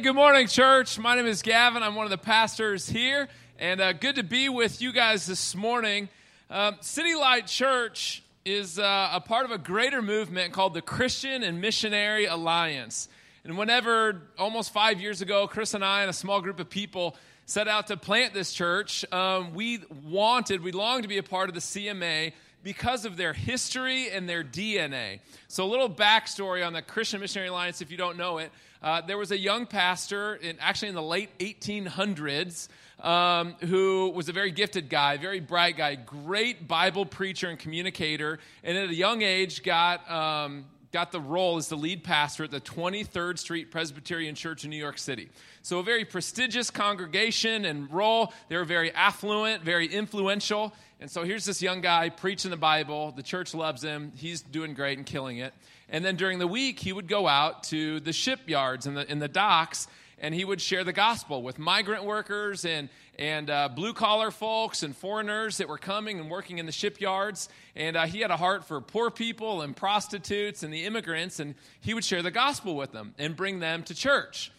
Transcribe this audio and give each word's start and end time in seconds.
good 0.00 0.14
morning, 0.14 0.46
church. 0.46 0.98
My 0.98 1.14
name 1.14 1.26
is 1.26 1.42
Gavin. 1.42 1.82
I'm 1.82 1.94
one 1.94 2.06
of 2.06 2.10
the 2.10 2.16
pastors 2.16 2.88
here, 2.88 3.28
and 3.58 3.82
uh, 3.82 3.92
good 3.92 4.14
to 4.14 4.22
be 4.22 4.48
with 4.48 4.80
you 4.80 4.92
guys 4.92 5.26
this 5.26 5.54
morning. 5.54 6.08
Um, 6.48 6.78
City 6.80 7.14
Light 7.14 7.46
Church 7.46 8.22
is 8.46 8.78
uh, 8.78 9.10
a 9.12 9.20
part 9.20 9.44
of 9.44 9.50
a 9.50 9.58
greater 9.58 10.00
movement 10.00 10.54
called 10.54 10.72
the 10.72 10.80
Christian 10.80 11.42
and 11.42 11.60
Missionary 11.60 12.24
Alliance. 12.24 13.10
And 13.44 13.58
whenever, 13.58 14.22
almost 14.38 14.72
five 14.72 15.02
years 15.02 15.20
ago, 15.20 15.46
Chris 15.46 15.74
and 15.74 15.84
I 15.84 16.00
and 16.00 16.08
a 16.08 16.14
small 16.14 16.40
group 16.40 16.60
of 16.60 16.70
people 16.70 17.14
set 17.44 17.68
out 17.68 17.88
to 17.88 17.98
plant 17.98 18.32
this 18.32 18.54
church, 18.54 19.04
um, 19.12 19.52
we 19.52 19.80
wanted, 20.08 20.62
we 20.62 20.72
longed 20.72 21.02
to 21.02 21.10
be 21.10 21.18
a 21.18 21.22
part 21.22 21.50
of 21.50 21.54
the 21.54 21.60
CMA 21.60 22.32
because 22.62 23.04
of 23.04 23.18
their 23.18 23.34
history 23.34 24.08
and 24.08 24.26
their 24.26 24.44
DNA. 24.44 25.20
So, 25.48 25.62
a 25.62 25.68
little 25.68 25.90
backstory 25.90 26.66
on 26.66 26.72
the 26.72 26.80
Christian 26.80 27.20
Missionary 27.20 27.48
Alliance, 27.48 27.82
if 27.82 27.90
you 27.90 27.98
don't 27.98 28.16
know 28.16 28.38
it. 28.38 28.50
Uh, 28.82 29.02
there 29.02 29.18
was 29.18 29.30
a 29.30 29.38
young 29.38 29.66
pastor, 29.66 30.34
in, 30.36 30.56
actually 30.58 30.88
in 30.88 30.94
the 30.94 31.02
late 31.02 31.36
1800s, 31.38 32.68
um, 33.00 33.54
who 33.60 34.10
was 34.10 34.28
a 34.28 34.32
very 34.32 34.50
gifted 34.50 34.88
guy, 34.88 35.16
very 35.18 35.40
bright 35.40 35.76
guy, 35.76 35.94
great 35.94 36.66
Bible 36.66 37.04
preacher 37.04 37.48
and 37.48 37.58
communicator, 37.58 38.38
and 38.64 38.78
at 38.78 38.88
a 38.88 38.94
young 38.94 39.22
age 39.22 39.62
got. 39.62 40.10
Um, 40.10 40.66
got 40.92 41.12
the 41.12 41.20
role 41.20 41.56
as 41.56 41.68
the 41.68 41.76
lead 41.76 42.02
pastor 42.02 42.42
at 42.42 42.50
the 42.50 42.60
23rd 42.60 43.38
Street 43.38 43.70
Presbyterian 43.70 44.34
Church 44.34 44.64
in 44.64 44.70
New 44.70 44.76
York 44.76 44.98
City. 44.98 45.28
So, 45.62 45.78
a 45.78 45.82
very 45.82 46.04
prestigious 46.04 46.70
congregation 46.70 47.64
and 47.64 47.88
role. 47.92 48.32
They 48.48 48.56
were 48.56 48.64
very 48.64 48.92
affluent, 48.92 49.62
very 49.62 49.86
influential. 49.86 50.74
And 50.98 51.08
so, 51.08 51.22
here's 51.22 51.44
this 51.44 51.62
young 51.62 51.80
guy 51.80 52.08
preaching 52.08 52.50
the 52.50 52.56
Bible. 52.56 53.12
The 53.12 53.22
church 53.22 53.54
loves 53.54 53.84
him. 53.84 54.12
He's 54.16 54.40
doing 54.40 54.74
great 54.74 54.98
and 54.98 55.06
killing 55.06 55.36
it. 55.36 55.54
And 55.90 56.04
then 56.04 56.16
during 56.16 56.38
the 56.38 56.46
week, 56.46 56.78
he 56.78 56.92
would 56.92 57.08
go 57.08 57.28
out 57.28 57.64
to 57.64 58.00
the 58.00 58.12
shipyards 58.12 58.86
and 58.86 58.96
the, 58.96 59.10
in 59.10 59.18
the 59.18 59.28
docks 59.28 59.88
and 60.20 60.34
he 60.34 60.44
would 60.44 60.60
share 60.60 60.84
the 60.84 60.92
gospel 60.92 61.42
with 61.42 61.58
migrant 61.58 62.04
workers 62.04 62.64
and, 62.64 62.88
and 63.18 63.48
uh, 63.48 63.68
blue 63.68 63.94
collar 63.94 64.30
folks 64.30 64.82
and 64.82 64.94
foreigners 64.94 65.56
that 65.56 65.68
were 65.68 65.78
coming 65.78 66.20
and 66.20 66.30
working 66.30 66.58
in 66.58 66.66
the 66.66 66.72
shipyards. 66.72 67.48
And 67.74 67.96
uh, 67.96 68.06
he 68.06 68.20
had 68.20 68.30
a 68.30 68.36
heart 68.36 68.66
for 68.66 68.80
poor 68.80 69.10
people 69.10 69.62
and 69.62 69.74
prostitutes 69.74 70.62
and 70.62 70.72
the 70.72 70.84
immigrants, 70.84 71.40
and 71.40 71.54
he 71.80 71.94
would 71.94 72.04
share 72.04 72.22
the 72.22 72.30
gospel 72.30 72.76
with 72.76 72.92
them 72.92 73.14
and 73.18 73.34
bring 73.34 73.60
them 73.60 73.82
to 73.84 73.94
church. 73.94 74.52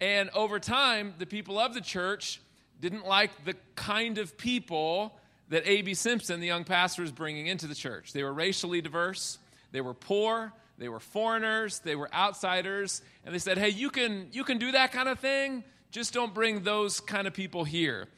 And 0.00 0.28
over 0.30 0.58
time, 0.58 1.14
the 1.18 1.26
people 1.26 1.58
of 1.58 1.72
the 1.72 1.80
church 1.80 2.40
didn't 2.80 3.06
like 3.06 3.44
the 3.44 3.54
kind 3.76 4.18
of 4.18 4.36
people 4.36 5.16
that 5.48 5.66
A.B. 5.66 5.94
Simpson, 5.94 6.40
the 6.40 6.48
young 6.48 6.64
pastor, 6.64 7.02
was 7.02 7.12
bringing 7.12 7.46
into 7.46 7.68
the 7.68 7.74
church. 7.74 8.12
They 8.12 8.24
were 8.24 8.34
racially 8.34 8.80
diverse, 8.80 9.38
they 9.70 9.80
were 9.80 9.94
poor, 9.94 10.52
they 10.78 10.88
were 10.88 11.00
foreigners, 11.00 11.80
they 11.80 11.96
were 11.96 12.12
outsiders, 12.14 13.02
and 13.24 13.34
they 13.34 13.38
said, 13.38 13.58
"Hey, 13.58 13.70
you 13.70 13.90
can 13.90 14.28
you 14.32 14.44
can 14.44 14.58
do 14.58 14.72
that 14.72 14.92
kind 14.92 15.08
of 15.08 15.18
thing, 15.18 15.64
just 15.90 16.12
don't 16.12 16.34
bring 16.34 16.62
those 16.62 17.00
kind 17.00 17.26
of 17.26 17.34
people 17.34 17.64
here." 17.64 18.08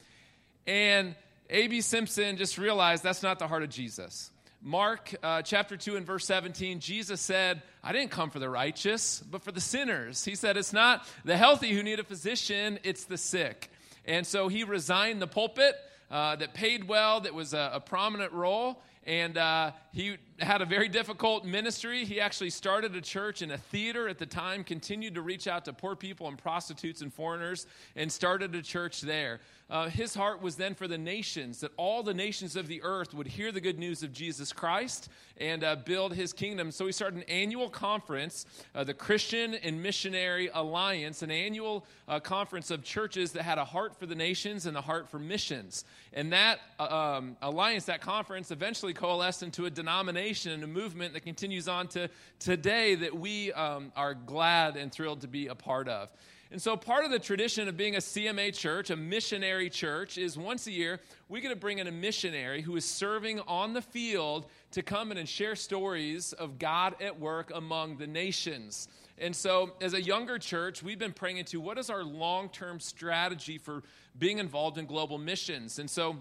And 0.67 1.15
A.B. 1.51 1.81
Simpson 1.81 2.37
just 2.37 2.59
realized 2.59 3.03
that's 3.03 3.23
not 3.23 3.39
the 3.39 3.49
heart 3.49 3.63
of 3.63 3.71
Jesus. 3.71 4.31
Mark 4.61 5.15
uh, 5.23 5.41
chapter 5.43 5.77
2 5.77 5.97
and 5.97 6.05
verse 6.05 6.27
17, 6.27 6.81
Jesus 6.81 7.21
said, 7.21 7.63
I 7.83 7.93
didn't 7.93 8.11
come 8.11 8.29
for 8.29 8.41
the 8.41 8.51
righteous, 8.51 9.21
but 9.21 9.43
for 9.43 9.53
the 9.53 9.61
sinners. 9.61 10.25
He 10.25 10.35
said, 10.35 10.57
It's 10.57 10.73
not 10.73 11.07
the 11.25 11.37
healthy 11.37 11.73
who 11.73 11.83
need 11.83 12.01
a 12.01 12.05
physician, 12.05 12.81
it's 12.83 13.05
the 13.05 13.17
sick. 13.17 13.71
And 14.05 14.27
so 14.27 14.49
he 14.49 14.65
resigned 14.65 15.23
the 15.23 15.29
pulpit 15.29 15.77
uh, 16.11 16.37
that 16.37 16.55
paid 16.55 16.89
well, 16.89 17.21
that 17.21 17.35
was 17.35 17.55
a, 17.55 17.71
a 17.75 17.81
prominent 17.81 18.33
role, 18.33 18.83
and 19.05 19.39
uh, 19.39 19.73
he 19.93 20.17
had 20.39 20.63
a 20.63 20.65
very 20.65 20.89
difficult 20.89 21.45
ministry. 21.45 22.05
He 22.05 22.21
actually 22.21 22.51
started 22.51 22.95
a 22.95 23.01
church 23.01 23.43
in 23.43 23.51
a 23.51 23.59
theater 23.59 24.09
at 24.09 24.19
the 24.19 24.27
time, 24.27 24.63
continued 24.63 25.15
to 25.15 25.23
reach 25.23 25.49
out 25.49 25.65
to 25.65 25.73
poor 25.73 25.97
people 25.97 26.29
and 26.29 26.39
prostitutes 26.39 27.03
and 27.03 27.13
foreigners, 27.13 27.67
and 27.97 28.11
started 28.11 28.55
a 28.55 28.63
church 28.63 29.01
there. 29.01 29.41
Uh, 29.71 29.89
his 29.89 30.15
heart 30.15 30.41
was 30.41 30.57
then 30.57 30.75
for 30.75 30.89
the 30.89 30.97
nations, 30.97 31.61
that 31.61 31.73
all 31.77 32.03
the 32.03 32.15
nations 32.15 32.57
of 32.57 32.69
the 32.69 32.83
earth 32.83 33.13
would 33.13 33.27
hear 33.27 33.53
the 33.53 33.61
good 33.61 33.79
news 33.79 34.03
of 34.03 34.13
Jesus 34.13 34.51
Christ 34.51 35.11
and 35.37 35.63
uh, 35.63 35.77
build 35.77 36.15
his 36.15 36.33
kingdom. 36.33 36.71
So 36.71 36.87
he 36.87 36.93
started 36.93 37.19
an 37.19 37.25
annual 37.29 37.69
conference, 37.69 38.47
uh, 38.75 38.85
the 38.85 38.95
Christian 38.95 39.55
and 39.55 39.83
Missionary 39.83 40.49
Alliance, 40.55 41.23
an 41.23 41.31
annual 41.31 41.85
uh, 42.07 42.19
conference 42.19 42.71
of 42.71 42.83
churches 42.83 43.33
that 43.33 43.43
had 43.43 43.59
a 43.59 43.65
heart 43.65 43.95
for 43.99 44.07
the 44.07 44.15
nations 44.15 44.65
and 44.65 44.77
a 44.77 44.81
heart 44.81 45.11
for 45.11 45.19
missions. 45.19 45.85
And 46.15 46.33
that 46.33 46.61
uh, 46.79 47.17
um, 47.19 47.37
alliance, 47.43 47.85
that 47.87 48.01
conference, 48.01 48.51
eventually 48.51 48.95
coalesced 48.95 49.43
into 49.43 49.67
a 49.67 49.71
denomination 49.71 50.28
and 50.29 50.63
a 50.63 50.67
movement 50.67 51.15
that 51.15 51.21
continues 51.21 51.69
on 51.69 51.89
to 51.89 52.09
today 52.39 52.95
that 52.95 53.17
we 53.17 53.53
um, 53.53 53.93
are 53.97 54.15
glad 54.15 54.77
and 54.77 54.93
thrilled 54.93 55.23
to 55.23 55.29
be 55.29 55.47
a 55.47 55.55
part 55.55 55.89
of. 55.89 56.11
And 56.51 56.61
so, 56.61 56.77
part 56.77 57.05
of 57.05 57.11
the 57.11 57.19
tradition 57.19 57.69
of 57.69 57.77
being 57.77 57.97
a 57.97 57.99
CMA 57.99 58.55
church, 58.55 58.91
a 58.91 58.97
missionary 58.97 59.69
church, 59.69 60.17
is 60.17 60.39
once 60.39 60.67
a 60.67 60.73
year 60.73 61.01
we 61.29 61.41
get 61.41 61.51
to 61.51 61.57
bring 61.57 61.79
in 61.79 61.87
a 61.87 61.93
missionary 61.93 62.63
who 62.63 62.75
is 62.77 62.87
serving 62.87 63.41
on 63.41 63.75
the 63.75 63.83
field 63.83 64.47
to 64.73 64.83
come 64.83 65.13
in 65.13 65.19
and 65.19 65.29
share 65.29 65.55
stories 65.55 66.33
of 66.33 66.59
God 66.59 66.95
at 67.03 67.19
work 67.19 67.51
among 67.55 67.99
the 67.99 68.07
nations. 68.07 68.89
And 69.19 69.35
so, 69.37 69.73
as 69.81 69.93
a 69.93 70.01
younger 70.01 70.39
church, 70.39 70.83
we've 70.83 70.99
been 70.99 71.13
praying 71.13 71.39
into 71.39 71.61
what 71.61 71.77
is 71.77 71.91
our 71.91 72.03
long 72.05 72.49
term 72.49 72.81
strategy 72.81 73.59
for 73.59 73.83
being 74.19 74.39
involved 74.39 74.79
in 74.79 74.87
global 74.87 75.19
missions. 75.19 75.79
And 75.79 75.91
so, 75.91 76.17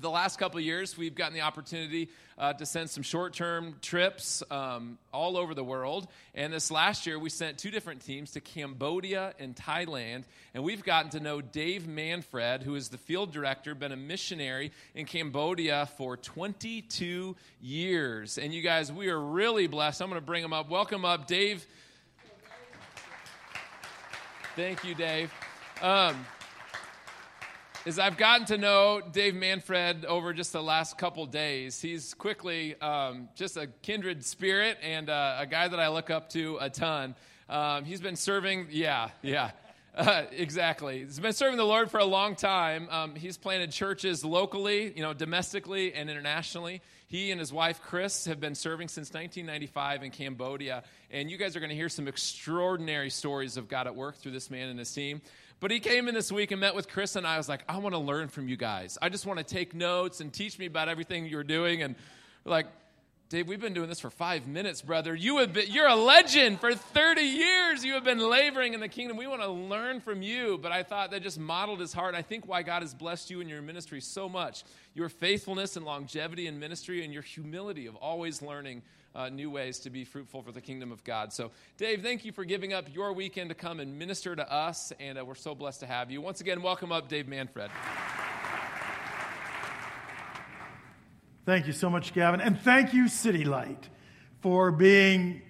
the 0.00 0.10
last 0.10 0.38
couple 0.38 0.60
years, 0.60 0.96
we've 0.96 1.14
gotten 1.14 1.34
the 1.34 1.40
opportunity 1.40 2.08
uh, 2.38 2.52
to 2.52 2.64
send 2.64 2.88
some 2.88 3.02
short 3.02 3.34
term 3.34 3.74
trips 3.82 4.42
um, 4.50 4.98
all 5.12 5.36
over 5.36 5.54
the 5.54 5.64
world. 5.64 6.06
And 6.34 6.52
this 6.52 6.70
last 6.70 7.06
year, 7.06 7.18
we 7.18 7.30
sent 7.30 7.58
two 7.58 7.70
different 7.70 8.04
teams 8.04 8.32
to 8.32 8.40
Cambodia 8.40 9.34
and 9.38 9.56
Thailand. 9.56 10.24
And 10.54 10.62
we've 10.62 10.84
gotten 10.84 11.10
to 11.12 11.20
know 11.20 11.40
Dave 11.40 11.86
Manfred, 11.86 12.62
who 12.62 12.74
is 12.74 12.88
the 12.88 12.98
field 12.98 13.32
director, 13.32 13.74
been 13.74 13.92
a 13.92 13.96
missionary 13.96 14.72
in 14.94 15.04
Cambodia 15.04 15.88
for 15.96 16.16
22 16.16 17.36
years. 17.60 18.38
And 18.38 18.54
you 18.54 18.62
guys, 18.62 18.92
we 18.92 19.08
are 19.08 19.20
really 19.20 19.66
blessed. 19.66 20.00
I'm 20.00 20.08
going 20.08 20.20
to 20.20 20.26
bring 20.26 20.44
him 20.44 20.52
up. 20.52 20.70
Welcome 20.70 21.04
up, 21.04 21.26
Dave. 21.26 21.66
Thank 24.54 24.84
you, 24.84 24.94
Dave. 24.94 25.32
Um, 25.80 26.26
as 27.86 27.98
I've 27.98 28.16
gotten 28.16 28.46
to 28.46 28.58
know 28.58 29.00
Dave 29.00 29.34
Manfred 29.34 30.04
over 30.04 30.32
just 30.32 30.52
the 30.52 30.62
last 30.62 30.98
couple 30.98 31.24
days, 31.26 31.80
he's 31.80 32.14
quickly 32.14 32.78
um, 32.80 33.28
just 33.34 33.56
a 33.56 33.68
kindred 33.82 34.24
spirit 34.24 34.78
and 34.82 35.08
uh, 35.08 35.36
a 35.38 35.46
guy 35.46 35.68
that 35.68 35.78
I 35.78 35.88
look 35.88 36.10
up 36.10 36.30
to 36.30 36.58
a 36.60 36.70
ton. 36.70 37.14
Um, 37.48 37.84
he's 37.84 38.00
been 38.00 38.16
serving, 38.16 38.68
yeah, 38.70 39.10
yeah. 39.22 39.50
Uh, 39.96 40.26
exactly. 40.30 41.00
He's 41.00 41.18
been 41.18 41.32
serving 41.32 41.56
the 41.56 41.64
Lord 41.64 41.90
for 41.90 41.98
a 41.98 42.04
long 42.04 42.36
time. 42.36 42.88
Um, 42.88 43.16
he's 43.16 43.36
planted 43.36 43.72
churches 43.72 44.24
locally, 44.24 44.92
you 44.94 45.02
know, 45.02 45.12
domestically 45.12 45.92
and 45.92 46.08
internationally. 46.08 46.82
He 47.08 47.32
and 47.32 47.40
his 47.40 47.52
wife, 47.52 47.80
Chris, 47.82 48.26
have 48.26 48.38
been 48.38 48.54
serving 48.54 48.86
since 48.86 49.08
1995 49.08 50.04
in 50.04 50.12
Cambodia. 50.12 50.84
And 51.10 51.28
you 51.28 51.36
guys 51.36 51.56
are 51.56 51.60
going 51.60 51.70
to 51.70 51.74
hear 51.74 51.88
some 51.88 52.06
extraordinary 52.06 53.10
stories 53.10 53.56
of 53.56 53.66
God 53.66 53.88
at 53.88 53.96
work 53.96 54.14
through 54.18 54.32
this 54.32 54.52
man 54.52 54.68
and 54.68 54.78
his 54.78 54.92
team. 54.92 55.20
But 55.60 55.70
he 55.70 55.80
came 55.80 56.08
in 56.08 56.14
this 56.14 56.30
week 56.30 56.52
and 56.52 56.60
met 56.60 56.74
with 56.74 56.88
Chris, 56.88 57.16
and 57.16 57.26
I 57.26 57.34
I 57.34 57.36
was 57.38 57.48
like, 57.48 57.62
I 57.68 57.78
want 57.78 57.94
to 57.94 58.00
learn 58.00 58.28
from 58.28 58.48
you 58.48 58.56
guys. 58.56 58.98
I 59.02 59.08
just 59.08 59.26
want 59.26 59.38
to 59.38 59.44
take 59.44 59.74
notes 59.74 60.20
and 60.20 60.32
teach 60.32 60.58
me 60.58 60.66
about 60.66 60.88
everything 60.88 61.26
you're 61.26 61.44
doing. 61.44 61.82
And 61.82 61.96
like, 62.44 62.66
Dave, 63.28 63.46
we've 63.46 63.60
been 63.60 63.74
doing 63.74 63.88
this 63.88 64.00
for 64.00 64.08
five 64.08 64.46
minutes, 64.46 64.80
brother. 64.80 65.14
You 65.14 65.38
have 65.38 65.52
been, 65.52 65.66
you're 65.68 65.86
a 65.86 65.94
legend 65.94 66.60
for 66.60 66.74
30 66.74 67.20
years. 67.20 67.84
You 67.84 67.92
have 67.94 68.04
been 68.04 68.18
laboring 68.18 68.72
in 68.72 68.80
the 68.80 68.88
kingdom. 68.88 69.16
We 69.16 69.26
want 69.26 69.42
to 69.42 69.50
learn 69.50 70.00
from 70.00 70.22
you. 70.22 70.58
But 70.58 70.72
I 70.72 70.82
thought 70.82 71.10
that 71.10 71.22
just 71.22 71.38
modeled 71.38 71.80
his 71.80 71.92
heart. 71.92 72.14
I 72.14 72.22
think 72.22 72.48
why 72.48 72.62
God 72.62 72.80
has 72.80 72.94
blessed 72.94 73.30
you 73.30 73.40
in 73.40 73.48
your 73.48 73.60
ministry 73.60 74.00
so 74.00 74.28
much 74.28 74.64
your 74.94 75.08
faithfulness 75.08 75.76
and 75.76 75.84
longevity 75.84 76.46
in 76.46 76.58
ministry 76.58 77.04
and 77.04 77.12
your 77.12 77.22
humility 77.22 77.86
of 77.86 77.94
always 77.96 78.42
learning 78.42 78.82
uh, 79.14 79.28
new 79.28 79.50
ways 79.50 79.78
to 79.80 79.90
be 79.90 80.04
fruitful 80.04 80.42
for 80.42 80.52
the 80.52 80.60
kingdom 80.60 80.92
of 80.92 81.02
God. 81.04 81.32
So, 81.32 81.50
Dave, 81.76 82.02
thank 82.02 82.24
you 82.24 82.32
for 82.32 82.44
giving 82.44 82.72
up 82.72 82.86
your 82.94 83.12
weekend 83.12 83.48
to 83.50 83.54
come 83.54 83.80
and 83.80 83.98
minister 83.98 84.36
to 84.36 84.52
us, 84.52 84.92
and 85.00 85.18
uh, 85.18 85.24
we're 85.24 85.34
so 85.34 85.54
blessed 85.54 85.80
to 85.80 85.86
have 85.86 86.10
you. 86.10 86.20
Once 86.20 86.40
again, 86.40 86.62
welcome 86.62 86.92
up, 86.92 87.08
Dave 87.08 87.28
Manfred. 87.28 87.70
Thank 91.44 91.66
you 91.66 91.72
so 91.72 91.88
much, 91.88 92.12
Gavin. 92.12 92.40
And 92.40 92.60
thank 92.60 92.92
you, 92.92 93.08
City 93.08 93.44
Light, 93.44 93.88
for 94.40 94.70
being 94.70 95.40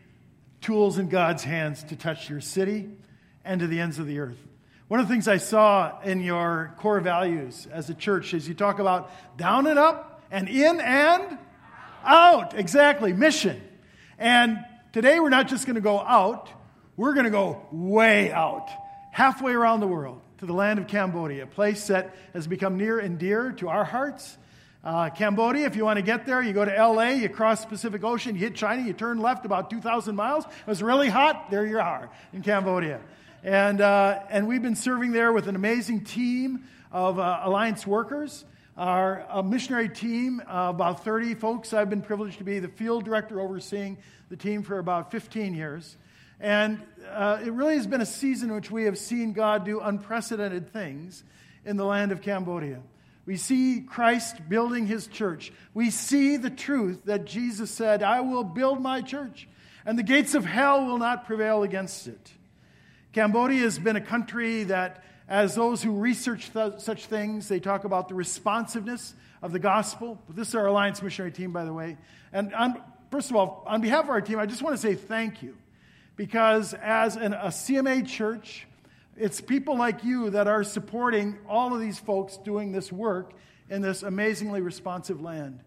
tools 0.60 0.98
in 0.98 1.08
God's 1.08 1.42
hands 1.42 1.82
to 1.84 1.96
touch 1.96 2.30
your 2.30 2.40
city 2.40 2.88
and 3.44 3.60
to 3.60 3.66
the 3.66 3.80
ends 3.80 3.98
of 3.98 4.06
the 4.06 4.20
earth. 4.20 4.38
One 4.88 5.00
of 5.00 5.08
the 5.08 5.12
things 5.12 5.28
I 5.28 5.38
saw 5.38 6.00
in 6.00 6.20
your 6.20 6.74
core 6.78 7.00
values 7.00 7.66
as 7.70 7.90
a 7.90 7.94
church 7.94 8.32
is 8.32 8.48
you 8.48 8.54
talk 8.54 8.78
about 8.78 9.10
down 9.36 9.66
and 9.66 9.78
up 9.78 10.22
and 10.30 10.48
in 10.48 10.80
and 10.80 11.38
out, 12.08 12.58
exactly, 12.58 13.12
mission. 13.12 13.60
And 14.18 14.64
today 14.92 15.20
we're 15.20 15.28
not 15.28 15.48
just 15.48 15.66
going 15.66 15.76
to 15.76 15.80
go 15.80 16.00
out, 16.00 16.48
we're 16.96 17.12
going 17.12 17.26
to 17.26 17.30
go 17.30 17.66
way 17.70 18.32
out, 18.32 18.68
halfway 19.12 19.52
around 19.52 19.80
the 19.80 19.86
world 19.86 20.20
to 20.38 20.46
the 20.46 20.52
land 20.52 20.78
of 20.78 20.88
Cambodia, 20.88 21.44
a 21.44 21.46
place 21.46 21.88
that 21.88 22.16
has 22.32 22.46
become 22.46 22.76
near 22.76 22.98
and 22.98 23.18
dear 23.18 23.52
to 23.52 23.68
our 23.68 23.84
hearts. 23.84 24.36
Uh, 24.82 25.10
Cambodia, 25.10 25.66
if 25.66 25.76
you 25.76 25.84
want 25.84 25.98
to 25.98 26.02
get 26.02 26.24
there, 26.24 26.40
you 26.40 26.52
go 26.52 26.64
to 26.64 26.70
LA, 26.70 27.10
you 27.10 27.28
cross 27.28 27.62
the 27.62 27.66
Pacific 27.68 28.02
Ocean, 28.04 28.34
you 28.34 28.40
hit 28.40 28.54
China, 28.54 28.86
you 28.86 28.92
turn 28.92 29.20
left 29.20 29.44
about 29.44 29.70
2,000 29.70 30.16
miles. 30.16 30.44
It 30.44 30.66
was 30.66 30.82
really 30.82 31.08
hot, 31.08 31.50
there 31.50 31.66
you 31.66 31.78
are 31.78 32.08
in 32.32 32.42
Cambodia. 32.42 33.00
And, 33.42 33.80
uh, 33.80 34.20
and 34.30 34.46
we've 34.46 34.62
been 34.62 34.76
serving 34.76 35.12
there 35.12 35.32
with 35.32 35.48
an 35.48 35.56
amazing 35.56 36.04
team 36.04 36.64
of 36.90 37.18
uh, 37.18 37.40
Alliance 37.42 37.86
workers. 37.86 38.44
Our 38.78 39.42
missionary 39.42 39.88
team, 39.88 40.40
uh, 40.46 40.68
about 40.70 41.02
30 41.02 41.34
folks, 41.34 41.72
I've 41.72 41.90
been 41.90 42.00
privileged 42.00 42.38
to 42.38 42.44
be 42.44 42.60
the 42.60 42.68
field 42.68 43.04
director 43.04 43.40
overseeing 43.40 43.98
the 44.28 44.36
team 44.36 44.62
for 44.62 44.78
about 44.78 45.10
15 45.10 45.52
years. 45.52 45.96
And 46.38 46.80
uh, 47.10 47.40
it 47.44 47.52
really 47.52 47.74
has 47.74 47.88
been 47.88 48.02
a 48.02 48.06
season 48.06 48.50
in 48.50 48.54
which 48.54 48.70
we 48.70 48.84
have 48.84 48.96
seen 48.96 49.32
God 49.32 49.64
do 49.64 49.80
unprecedented 49.80 50.72
things 50.72 51.24
in 51.64 51.76
the 51.76 51.84
land 51.84 52.12
of 52.12 52.22
Cambodia. 52.22 52.80
We 53.26 53.36
see 53.36 53.80
Christ 53.80 54.48
building 54.48 54.86
his 54.86 55.08
church. 55.08 55.52
We 55.74 55.90
see 55.90 56.36
the 56.36 56.48
truth 56.48 57.06
that 57.06 57.24
Jesus 57.24 57.72
said, 57.72 58.04
I 58.04 58.20
will 58.20 58.44
build 58.44 58.80
my 58.80 59.02
church, 59.02 59.48
and 59.84 59.98
the 59.98 60.04
gates 60.04 60.36
of 60.36 60.44
hell 60.44 60.86
will 60.86 60.98
not 60.98 61.26
prevail 61.26 61.64
against 61.64 62.06
it. 62.06 62.32
Cambodia 63.12 63.62
has 63.62 63.76
been 63.76 63.96
a 63.96 64.00
country 64.00 64.62
that, 64.64 65.02
as 65.28 65.54
those 65.54 65.82
who 65.82 65.92
research 65.92 66.52
th- 66.52 66.78
such 66.78 67.06
things, 67.06 67.48
they 67.48 67.60
talk 67.60 67.84
about 67.84 68.08
the 68.08 68.14
responsiveness 68.14 69.14
of 69.42 69.52
the 69.52 69.58
gospel. 69.58 70.18
This 70.28 70.48
is 70.48 70.54
our 70.54 70.66
Alliance 70.66 71.02
missionary 71.02 71.32
team, 71.32 71.52
by 71.52 71.64
the 71.64 71.72
way. 71.72 71.96
And 72.32 72.54
on, 72.54 72.80
first 73.10 73.30
of 73.30 73.36
all, 73.36 73.62
on 73.66 73.80
behalf 73.80 74.04
of 74.04 74.10
our 74.10 74.20
team, 74.20 74.38
I 74.38 74.46
just 74.46 74.62
want 74.62 74.74
to 74.74 74.80
say 74.80 74.94
thank 74.94 75.42
you 75.42 75.56
because 76.16 76.74
as 76.74 77.16
an, 77.16 77.34
a 77.34 77.48
CMA 77.48 78.06
church, 78.06 78.66
it's 79.16 79.40
people 79.40 79.76
like 79.76 80.02
you 80.02 80.30
that 80.30 80.46
are 80.46 80.64
supporting 80.64 81.38
all 81.48 81.74
of 81.74 81.80
these 81.80 81.98
folks 81.98 82.36
doing 82.38 82.72
this 82.72 82.90
work 82.90 83.32
in 83.68 83.82
this 83.82 84.02
amazingly 84.02 84.60
responsive 84.60 85.20
land. 85.20 85.60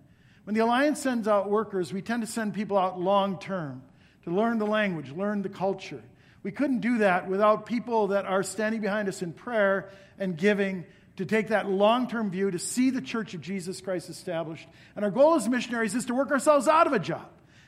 When 0.43 0.55
the 0.55 0.61
Alliance 0.61 0.99
sends 0.99 1.27
out 1.27 1.49
workers, 1.49 1.93
we 1.93 2.01
tend 2.01 2.23
to 2.23 2.27
send 2.27 2.53
people 2.53 2.77
out 2.77 2.99
long 2.99 3.37
term 3.37 3.83
to 4.23 4.31
learn 4.31 4.57
the 4.57 4.65
language, 4.65 5.11
learn 5.11 5.41
the 5.41 5.49
culture. 5.49 6.01
We 6.43 6.51
couldn't 6.51 6.79
do 6.79 6.99
that 6.99 7.29
without 7.29 7.65
people 7.65 8.07
that 8.07 8.25
are 8.25 8.43
standing 8.43 8.81
behind 8.81 9.07
us 9.07 9.21
in 9.21 9.33
prayer 9.33 9.89
and 10.17 10.37
giving 10.37 10.85
to 11.17 11.25
take 11.25 11.49
that 11.49 11.69
long 11.69 12.07
term 12.07 12.31
view 12.31 12.49
to 12.49 12.59
see 12.59 12.89
the 12.89 13.01
church 13.01 13.33
of 13.33 13.41
Jesus 13.41 13.81
Christ 13.81 14.09
established. 14.09 14.67
And 14.95 15.05
our 15.05 15.11
goal 15.11 15.35
as 15.35 15.47
missionaries 15.47 15.93
is 15.93 16.05
to 16.05 16.15
work 16.15 16.31
ourselves 16.31 16.67
out 16.67 16.87
of 16.87 16.93
a 16.93 16.99
job 16.99 17.27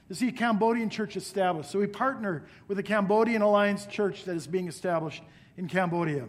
to 0.09 0.15
see 0.15 0.27
a 0.27 0.31
Cambodian 0.31 0.89
church 0.89 1.15
established. 1.15 1.71
So 1.71 1.79
we 1.79 1.87
partner 1.87 2.43
with 2.67 2.77
the 2.77 2.83
Cambodian 2.83 3.41
Alliance 3.41 3.85
Church 3.85 4.25
that 4.25 4.35
is 4.35 4.47
being 4.47 4.67
established 4.67 5.23
in 5.57 5.67
Cambodia. 5.67 6.27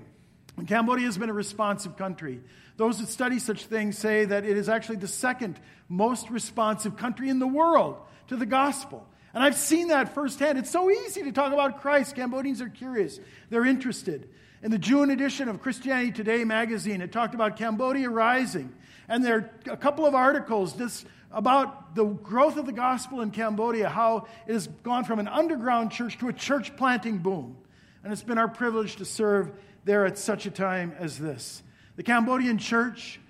And 0.57 0.69
Cambodia 0.69 1.07
has 1.07 1.19
been 1.19 1.31
a 1.31 1.35
responsive 1.35 1.97
country. 1.97 2.41
Those 2.77 2.99
that 2.99 3.09
study 3.09 3.39
such 3.39 3.67
things 3.67 3.99
say 3.99 4.25
that 4.25 4.45
it 4.45 4.57
is 4.57 4.69
actually 4.69 4.97
the 4.97 5.09
second 5.09 5.59
most 5.89 6.31
responsive 6.31 6.97
country 6.97 7.29
in 7.29 7.39
the 7.39 7.47
world 7.47 7.97
to 8.29 8.37
the 8.37 8.47
gospel. 8.47 9.07
And 9.35 9.43
I've 9.43 9.57
seen 9.57 9.89
that 9.89 10.15
firsthand. 10.15 10.59
It's 10.59 10.71
so 10.71 10.91
easy 10.91 11.25
to 11.25 11.33
talk 11.33 11.53
about 11.53 11.81
Christ. 11.81 12.15
Cambodians 12.15 12.63
are 12.63 12.69
curious, 12.69 13.19
they're 13.51 13.67
interested. 13.67 14.29
In 14.63 14.71
the 14.71 14.79
June 14.79 15.11
edition 15.11 15.51
of 15.51 15.61
Christianity 15.61 16.11
Today 16.11 16.43
magazine, 16.45 17.03
it 17.03 17.13
talked 17.13 17.35
about 17.35 17.59
Cambodia 17.59 18.09
rising. 18.09 18.73
And 19.09 19.23
there 19.23 19.37
are 19.67 19.73
a 19.73 19.77
couple 19.77 20.07
of 20.07 20.15
articles 20.15 20.73
just 20.73 21.05
about 21.31 21.95
the 21.95 22.05
growth 22.05 22.57
of 22.57 22.65
the 22.65 22.73
gospel 22.73 23.21
in 23.21 23.31
Cambodia, 23.31 23.91
how 23.91 24.27
it 24.47 24.53
has 24.55 24.69
gone 24.69 25.05
from 25.05 25.19
an 25.19 25.29
underground 25.29 25.91
church 25.91 26.17
to 26.19 26.29
a 26.29 26.33
church 26.33 26.75
planting 26.77 27.19
boom. 27.19 27.57
And 28.03 28.13
it's 28.13 28.23
been 28.23 28.39
our 28.39 28.49
privilege 28.49 28.97
to 28.97 29.05
serve 29.05 29.53
there 29.85 30.07
at 30.07 30.17
such 30.17 30.47
a 30.47 30.51
time 30.51 30.95
as 30.99 31.19
this. 31.19 31.63
The 31.97 32.03
Cambodian 32.03 32.57
church, 32.57 33.21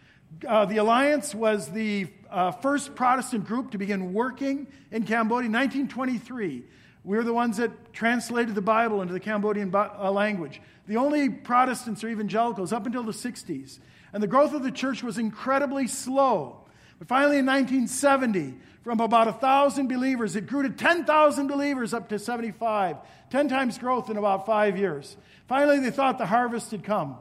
uh, 0.47 0.67
the 0.67 0.77
Alliance 0.77 1.35
was 1.35 1.69
the 1.71 2.09
uh, 2.35 2.51
first 2.51 2.97
Protestant 2.97 3.47
group 3.47 3.71
to 3.71 3.79
begin 3.79 4.13
working 4.13 4.67
in 4.91 5.05
Cambodia 5.05 5.47
in 5.47 5.53
1923. 5.53 6.65
We 7.05 7.17
were 7.17 7.23
the 7.23 7.33
ones 7.33 7.59
that 7.59 7.93
translated 7.93 8.57
the 8.57 8.63
Bible 8.63 9.03
into 9.03 9.13
the 9.13 9.21
Cambodian 9.21 9.73
uh, 9.73 10.11
language. 10.11 10.61
The 10.89 10.97
only 10.97 11.29
Protestants 11.29 12.03
or 12.03 12.09
evangelicals 12.09 12.73
up 12.73 12.87
until 12.87 13.05
the 13.05 13.13
60s. 13.13 13.79
And 14.13 14.23
the 14.23 14.27
growth 14.27 14.53
of 14.53 14.65
the 14.65 14.73
church 14.73 15.03
was 15.03 15.17
incredibly 15.17 15.87
slow. 15.87 16.65
But 16.99 17.07
finally, 17.07 17.39
in 17.39 17.47
1970, 17.47 18.55
from 18.83 19.01
about 19.01 19.27
1,000 19.27 19.89
believers, 19.89 20.35
it 20.35 20.47
grew 20.47 20.63
to 20.63 20.71
10,000 20.71 21.47
believers 21.47 21.95
up 21.95 22.09
to 22.09 22.19
75, 22.19 22.97
10 23.31 23.49
times 23.49 23.79
growth 23.79 24.11
in 24.11 24.17
about 24.17 24.45
five 24.45 24.77
years. 24.77 25.17
Finally, 25.47 25.81
they 25.81 25.91
thought 25.91 26.19
the 26.19 26.27
harvest 26.27 26.73
had 26.73 26.83
come. 26.83 27.17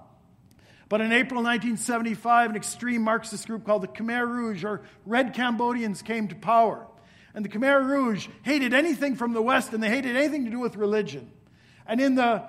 But 0.94 1.02
in 1.02 1.12
April 1.12 1.42
1975, 1.42 2.52
an 2.52 2.56
extreme 2.56 3.02
Marxist 3.02 3.48
group 3.48 3.66
called 3.66 3.82
the 3.82 3.88
Khmer 3.88 4.28
Rouge, 4.28 4.64
or 4.64 4.84
Red 5.08 5.34
Cambodians, 5.34 6.04
came 6.04 6.28
to 6.28 6.36
power. 6.36 6.86
And 7.34 7.44
the 7.44 7.50
Khmer 7.50 7.84
Rouge 7.84 8.28
hated 8.44 8.76
anything 8.76 9.16
from 9.16 9.34
the 9.34 9.42
West, 9.42 9.74
and 9.74 9.82
they 9.82 9.90
hated 9.90 10.16
anything 10.16 10.46
to 10.46 10.52
do 10.52 10.60
with 10.60 10.76
religion. 10.76 11.32
And 11.88 12.00
in 12.00 12.14
the 12.14 12.44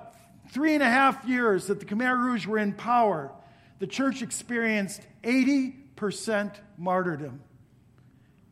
three 0.51 0.75
and 0.75 0.83
a 0.83 0.85
half 0.87 1.25
years 1.25 1.65
that 1.65 1.79
the 1.79 1.87
Khmer 1.87 2.15
Rouge 2.15 2.45
were 2.45 2.59
in 2.59 2.73
power, 2.73 3.31
the 3.79 3.87
church 3.87 4.21
experienced 4.21 5.01
80 5.23 5.71
percent 5.95 6.53
martyrdom 6.77 7.41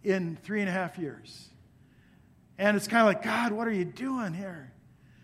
in 0.03 0.39
three 0.41 0.61
and 0.61 0.69
a 0.69 0.73
half 0.73 0.97
years. 0.97 1.49
And 2.57 2.75
it's 2.75 2.87
kind 2.87 3.01
of 3.01 3.05
like, 3.13 3.21
God, 3.21 3.51
what 3.51 3.67
are 3.67 3.71
you 3.71 3.85
doing 3.85 4.33
here? 4.33 4.73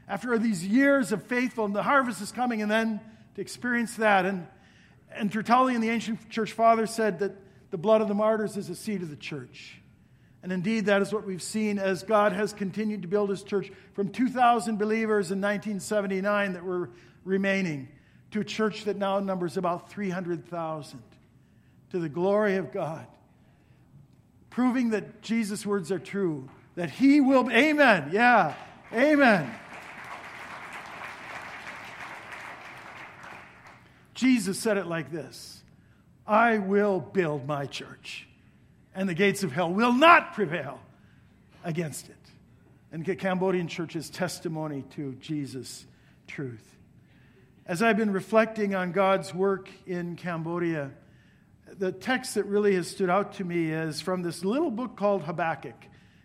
After 0.07 0.31
all 0.31 0.37
these 0.37 0.63
years 0.63 1.11
of 1.11 1.23
faithful, 1.23 1.65
and 1.65 1.75
the 1.75 1.81
harvest 1.81 2.21
is 2.21 2.31
coming, 2.31 2.61
and 2.61 2.69
then 2.69 3.01
to 3.33 3.41
experience 3.41 3.95
that. 3.95 4.27
And, 4.27 4.45
and 5.11 5.31
Tertullian, 5.31 5.81
the 5.81 5.89
ancient 5.89 6.29
church 6.29 6.53
father, 6.53 6.85
said 6.85 7.19
that 7.19 7.33
the 7.71 7.77
blood 7.77 8.01
of 8.01 8.07
the 8.07 8.13
martyrs 8.13 8.57
is 8.57 8.67
the 8.67 8.75
seed 8.75 9.01
of 9.01 9.09
the 9.09 9.15
church. 9.15 9.79
And 10.41 10.51
indeed, 10.51 10.85
that 10.85 11.01
is 11.01 11.11
what 11.11 11.25
we've 11.25 11.41
seen 11.41 11.79
as 11.79 12.03
God 12.03 12.31
has 12.31 12.53
continued 12.53 13.01
to 13.01 13.07
build 13.07 13.29
his 13.29 13.43
church 13.43 13.71
from 13.93 14.09
2,000 14.09 14.77
believers 14.77 15.31
in 15.31 15.41
1979 15.41 16.53
that 16.53 16.63
were 16.63 16.89
remaining 17.25 17.89
to 18.31 18.39
a 18.39 18.43
church 18.43 18.85
that 18.85 18.95
now 18.95 19.19
numbers 19.19 19.57
about 19.57 19.91
300,000 19.91 21.01
to 21.91 21.99
the 21.99 22.09
glory 22.09 22.55
of 22.55 22.71
God, 22.71 23.05
proving 24.49 24.91
that 24.91 25.21
Jesus' 25.21 25.65
words 25.65 25.91
are 25.91 25.99
true, 25.99 26.49
that 26.75 26.89
He 26.89 27.19
will, 27.19 27.49
amen, 27.51 28.09
yeah, 28.13 28.53
amen. 28.93 29.53
Jesus 34.19 34.59
said 34.59 34.75
it 34.75 34.85
like 34.85 35.11
this 35.13 35.63
I 36.27 36.57
will 36.57 36.99
build 36.99 37.47
my 37.47 37.65
church, 37.65 38.27
and 38.93 39.07
the 39.07 39.13
gates 39.13 39.43
of 39.43 39.53
hell 39.53 39.71
will 39.71 39.93
not 39.93 40.33
prevail 40.33 40.81
against 41.63 42.09
it. 42.09 42.15
And 42.91 43.05
the 43.05 43.15
Cambodian 43.15 43.69
church's 43.69 44.09
testimony 44.09 44.83
to 44.95 45.13
Jesus' 45.21 45.85
truth. 46.27 46.65
As 47.65 47.81
I've 47.81 47.95
been 47.95 48.11
reflecting 48.11 48.75
on 48.75 48.91
God's 48.91 49.33
work 49.33 49.69
in 49.87 50.17
Cambodia, 50.17 50.91
the 51.77 51.93
text 51.93 52.35
that 52.35 52.45
really 52.45 52.75
has 52.75 52.89
stood 52.89 53.09
out 53.09 53.35
to 53.35 53.45
me 53.45 53.71
is 53.71 54.01
from 54.01 54.21
this 54.21 54.43
little 54.43 54.71
book 54.71 54.97
called 54.97 55.21
Habakkuk, 55.21 55.81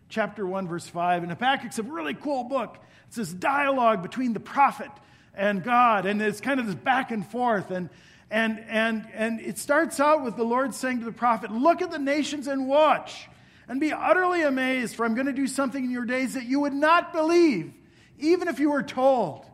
chapter 0.09 0.45
1, 0.45 0.67
verse 0.67 0.89
5. 0.89 1.23
And 1.23 1.31
Habakkuk's 1.31 1.79
a 1.79 1.85
really 1.85 2.15
cool 2.15 2.43
book. 2.45 2.77
It's 3.07 3.17
this 3.17 3.33
dialogue 3.33 4.03
between 4.03 4.33
the 4.33 4.41
prophet 4.41 4.91
and 5.37 5.63
God, 5.63 6.07
and 6.07 6.21
it's 6.23 6.41
kind 6.41 6.61
of 6.61 6.67
this 6.67 6.75
back 6.75 7.11
and 7.11 7.27
forth. 7.27 7.71
And, 7.71 7.89
and, 8.31 8.65
and, 8.69 9.07
and 9.13 9.41
it 9.41 9.59
starts 9.59 10.01
out 10.01 10.25
with 10.25 10.37
the 10.37 10.45
Lord 10.45 10.75
saying 10.75 11.01
to 11.01 11.05
the 11.05 11.13
prophet, 11.13 11.51
Look 11.51 11.83
at 11.83 11.91
the 11.91 11.99
nations 11.99 12.47
and 12.47 12.69
watch, 12.69 13.29
and 13.69 13.81
be 13.81 13.93
utterly 13.93 14.43
amazed, 14.43 14.97
for 14.97 15.05
I'm 15.05 15.15
going 15.15 15.27
to 15.27 15.33
do 15.33 15.47
something 15.47 15.85
in 15.85 15.91
your 15.91 16.05
days 16.05 16.35
that 16.35 16.45
you 16.45 16.61
would 16.61 16.75
not 16.75 17.13
believe, 17.13 17.73
even 18.19 18.49
if 18.49 18.59
you 18.59 18.71
were 18.71 18.83
told. 18.83 19.47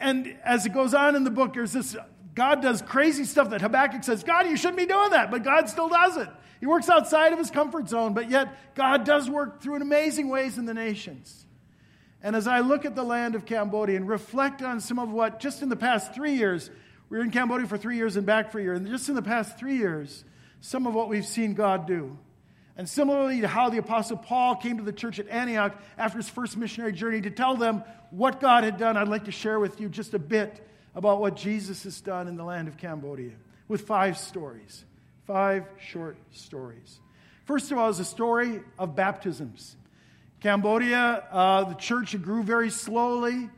And 0.00 0.36
as 0.44 0.64
it 0.66 0.72
goes 0.72 0.94
on 0.94 1.16
in 1.16 1.24
the 1.24 1.30
book, 1.30 1.54
there's 1.54 1.72
this 1.72 1.96
God 2.34 2.62
does 2.62 2.82
crazy 2.82 3.24
stuff 3.24 3.50
that 3.50 3.60
Habakkuk 3.60 4.04
says, 4.04 4.22
God, 4.22 4.46
you 4.46 4.56
shouldn't 4.56 4.76
be 4.76 4.86
doing 4.86 5.10
that, 5.10 5.30
but 5.30 5.42
God 5.42 5.68
still 5.68 5.88
does 5.88 6.16
it. 6.16 6.28
He 6.60 6.66
works 6.66 6.88
outside 6.88 7.32
of 7.32 7.38
his 7.38 7.50
comfort 7.50 7.88
zone, 7.88 8.14
but 8.14 8.30
yet 8.30 8.74
God 8.76 9.04
does 9.04 9.28
work 9.28 9.60
through 9.60 9.76
in 9.76 9.82
amazing 9.82 10.28
ways 10.28 10.56
in 10.56 10.64
the 10.64 10.74
nations. 10.74 11.46
And 12.22 12.34
as 12.34 12.48
I 12.48 12.60
look 12.60 12.84
at 12.84 12.96
the 12.96 13.04
land 13.04 13.34
of 13.34 13.46
Cambodia 13.46 13.96
and 13.96 14.08
reflect 14.08 14.62
on 14.62 14.80
some 14.80 14.98
of 14.98 15.10
what, 15.10 15.40
just 15.40 15.62
in 15.62 15.68
the 15.68 15.76
past 15.76 16.14
three 16.14 16.34
years, 16.34 16.70
we 17.08 17.18
were 17.18 17.24
in 17.24 17.30
Cambodia 17.30 17.66
for 17.66 17.78
three 17.78 17.96
years 17.96 18.16
and 18.16 18.26
back 18.26 18.50
for 18.50 18.58
a 18.58 18.62
year, 18.62 18.74
and 18.74 18.86
just 18.86 19.08
in 19.08 19.14
the 19.14 19.22
past 19.22 19.58
three 19.58 19.76
years, 19.76 20.24
some 20.60 20.86
of 20.86 20.94
what 20.94 21.08
we've 21.08 21.24
seen 21.24 21.54
God 21.54 21.86
do. 21.86 22.18
And 22.76 22.88
similarly 22.88 23.40
to 23.40 23.48
how 23.48 23.70
the 23.70 23.78
Apostle 23.78 24.16
Paul 24.16 24.56
came 24.56 24.78
to 24.78 24.84
the 24.84 24.92
church 24.92 25.18
at 25.18 25.28
Antioch 25.28 25.80
after 25.96 26.18
his 26.18 26.28
first 26.28 26.56
missionary 26.56 26.92
journey 26.92 27.20
to 27.22 27.30
tell 27.30 27.56
them 27.56 27.82
what 28.10 28.40
God 28.40 28.64
had 28.64 28.78
done, 28.78 28.96
I'd 28.96 29.08
like 29.08 29.24
to 29.24 29.32
share 29.32 29.58
with 29.58 29.80
you 29.80 29.88
just 29.88 30.14
a 30.14 30.18
bit 30.18 30.64
about 30.94 31.20
what 31.20 31.36
Jesus 31.36 31.84
has 31.84 32.00
done 32.00 32.28
in 32.28 32.36
the 32.36 32.44
land 32.44 32.68
of 32.68 32.76
Cambodia 32.76 33.32
with 33.68 33.82
five 33.82 34.16
stories, 34.16 34.84
five 35.26 35.64
short 35.78 36.16
stories. 36.32 37.00
First 37.46 37.72
of 37.72 37.78
all, 37.78 37.88
is 37.88 37.98
a 37.98 38.04
story 38.04 38.60
of 38.78 38.94
baptisms. 38.94 39.76
Cambodia, 40.40 41.26
uh, 41.32 41.64
the 41.64 41.74
church 41.74 42.20
grew 42.22 42.42
very 42.42 42.70
slowly, 42.70 43.50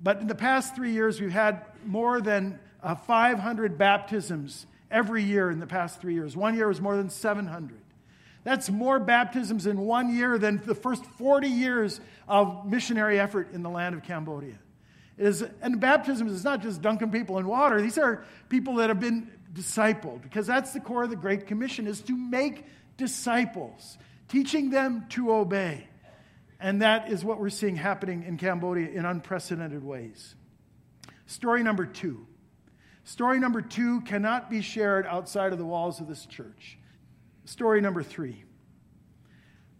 but 0.00 0.20
in 0.20 0.28
the 0.28 0.34
past 0.34 0.76
three 0.76 0.92
years, 0.92 1.20
we've 1.20 1.32
had 1.32 1.64
more 1.84 2.20
than 2.20 2.60
uh, 2.82 2.94
500 2.94 3.76
baptisms 3.76 4.66
every 4.90 5.24
year 5.24 5.50
in 5.50 5.58
the 5.58 5.66
past 5.66 6.00
three 6.00 6.14
years. 6.14 6.36
One 6.36 6.54
year 6.54 6.68
was 6.68 6.80
more 6.80 6.96
than 6.96 7.10
700. 7.10 7.80
That's 8.44 8.70
more 8.70 9.00
baptisms 9.00 9.66
in 9.66 9.78
one 9.80 10.14
year 10.14 10.38
than 10.38 10.62
the 10.64 10.74
first 10.74 11.04
40 11.04 11.48
years 11.48 12.00
of 12.28 12.64
missionary 12.64 13.18
effort 13.18 13.52
in 13.52 13.62
the 13.62 13.70
land 13.70 13.94
of 13.96 14.04
Cambodia. 14.04 14.58
Is, 15.18 15.44
and 15.60 15.80
baptism 15.80 16.28
is 16.28 16.44
not 16.44 16.62
just 16.62 16.80
dunking 16.80 17.10
people 17.10 17.38
in 17.38 17.46
water. 17.48 17.82
These 17.82 17.98
are 17.98 18.24
people 18.48 18.76
that 18.76 18.88
have 18.88 19.00
been 19.00 19.32
discipled 19.52 20.22
because 20.22 20.46
that's 20.46 20.72
the 20.72 20.80
core 20.80 21.02
of 21.02 21.10
the 21.10 21.16
Great 21.16 21.48
Commission 21.48 21.88
is 21.88 22.00
to 22.02 22.16
make 22.16 22.64
disciples, 22.96 23.98
teaching 24.28 24.70
them 24.70 25.06
to 25.10 25.32
obey. 25.32 25.87
And 26.60 26.82
that 26.82 27.10
is 27.10 27.24
what 27.24 27.38
we're 27.38 27.50
seeing 27.50 27.76
happening 27.76 28.24
in 28.24 28.36
Cambodia 28.36 28.88
in 28.88 29.04
unprecedented 29.04 29.84
ways. 29.84 30.34
Story 31.26 31.62
number 31.62 31.86
two. 31.86 32.26
Story 33.04 33.38
number 33.38 33.62
two 33.62 34.00
cannot 34.02 34.50
be 34.50 34.60
shared 34.60 35.06
outside 35.06 35.52
of 35.52 35.58
the 35.58 35.64
walls 35.64 36.00
of 36.00 36.08
this 36.08 36.26
church. 36.26 36.78
Story 37.44 37.80
number 37.80 38.02
three. 38.02 38.44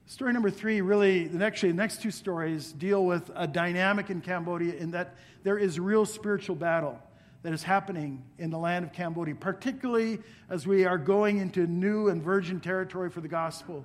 Story 0.07 0.33
number 0.33 0.51
three 0.51 0.81
really, 0.81 1.27
the 1.27 1.37
next, 1.37 1.61
the 1.61 1.73
next 1.73 2.01
two 2.01 2.11
stories 2.11 2.73
deal 2.73 3.05
with 3.05 3.31
a 3.35 3.47
dynamic 3.47 4.09
in 4.09 4.23
Cambodia 4.23 4.75
in 4.75 4.93
that 4.93 5.17
there 5.43 5.59
is 5.59 5.79
real 5.79 6.07
spiritual 6.07 6.57
battle 6.57 6.99
that 7.43 7.53
is 7.53 7.63
happening 7.63 8.25
in 8.39 8.51
the 8.51 8.59
land 8.59 8.85
of 8.85 8.93
Cambodia, 8.93 9.35
particularly 9.35 10.19
as 10.49 10.67
we 10.67 10.87
are 10.87 10.99
going 10.99 11.39
into 11.39 11.67
new 11.67 12.09
and 12.09 12.23
virgin 12.23 12.61
territory 12.61 13.11
for 13.11 13.21
the 13.21 13.29
gospel. 13.29 13.85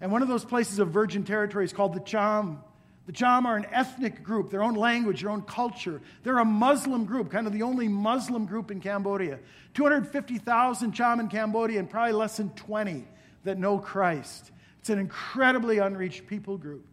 And 0.00 0.10
one 0.10 0.22
of 0.22 0.28
those 0.28 0.44
places 0.44 0.78
of 0.78 0.88
virgin 0.88 1.24
territory 1.24 1.64
is 1.64 1.72
called 1.72 1.94
the 1.94 2.00
Cham. 2.00 2.60
The 3.06 3.12
Cham 3.12 3.46
are 3.46 3.56
an 3.56 3.66
ethnic 3.72 4.22
group, 4.22 4.50
their 4.50 4.62
own 4.62 4.74
language, 4.74 5.22
their 5.22 5.30
own 5.30 5.42
culture. 5.42 6.00
They're 6.22 6.38
a 6.38 6.44
Muslim 6.44 7.06
group, 7.06 7.30
kind 7.30 7.46
of 7.46 7.52
the 7.52 7.62
only 7.62 7.88
Muslim 7.88 8.46
group 8.46 8.70
in 8.70 8.80
Cambodia. 8.80 9.40
250,000 9.74 10.92
Cham 10.92 11.20
in 11.20 11.28
Cambodia, 11.28 11.80
and 11.80 11.90
probably 11.90 12.12
less 12.12 12.36
than 12.36 12.50
20 12.50 13.06
that 13.44 13.58
know 13.58 13.78
Christ. 13.78 14.50
It's 14.78 14.90
an 14.90 14.98
incredibly 14.98 15.78
unreached 15.78 16.26
people 16.26 16.56
group. 16.56 16.86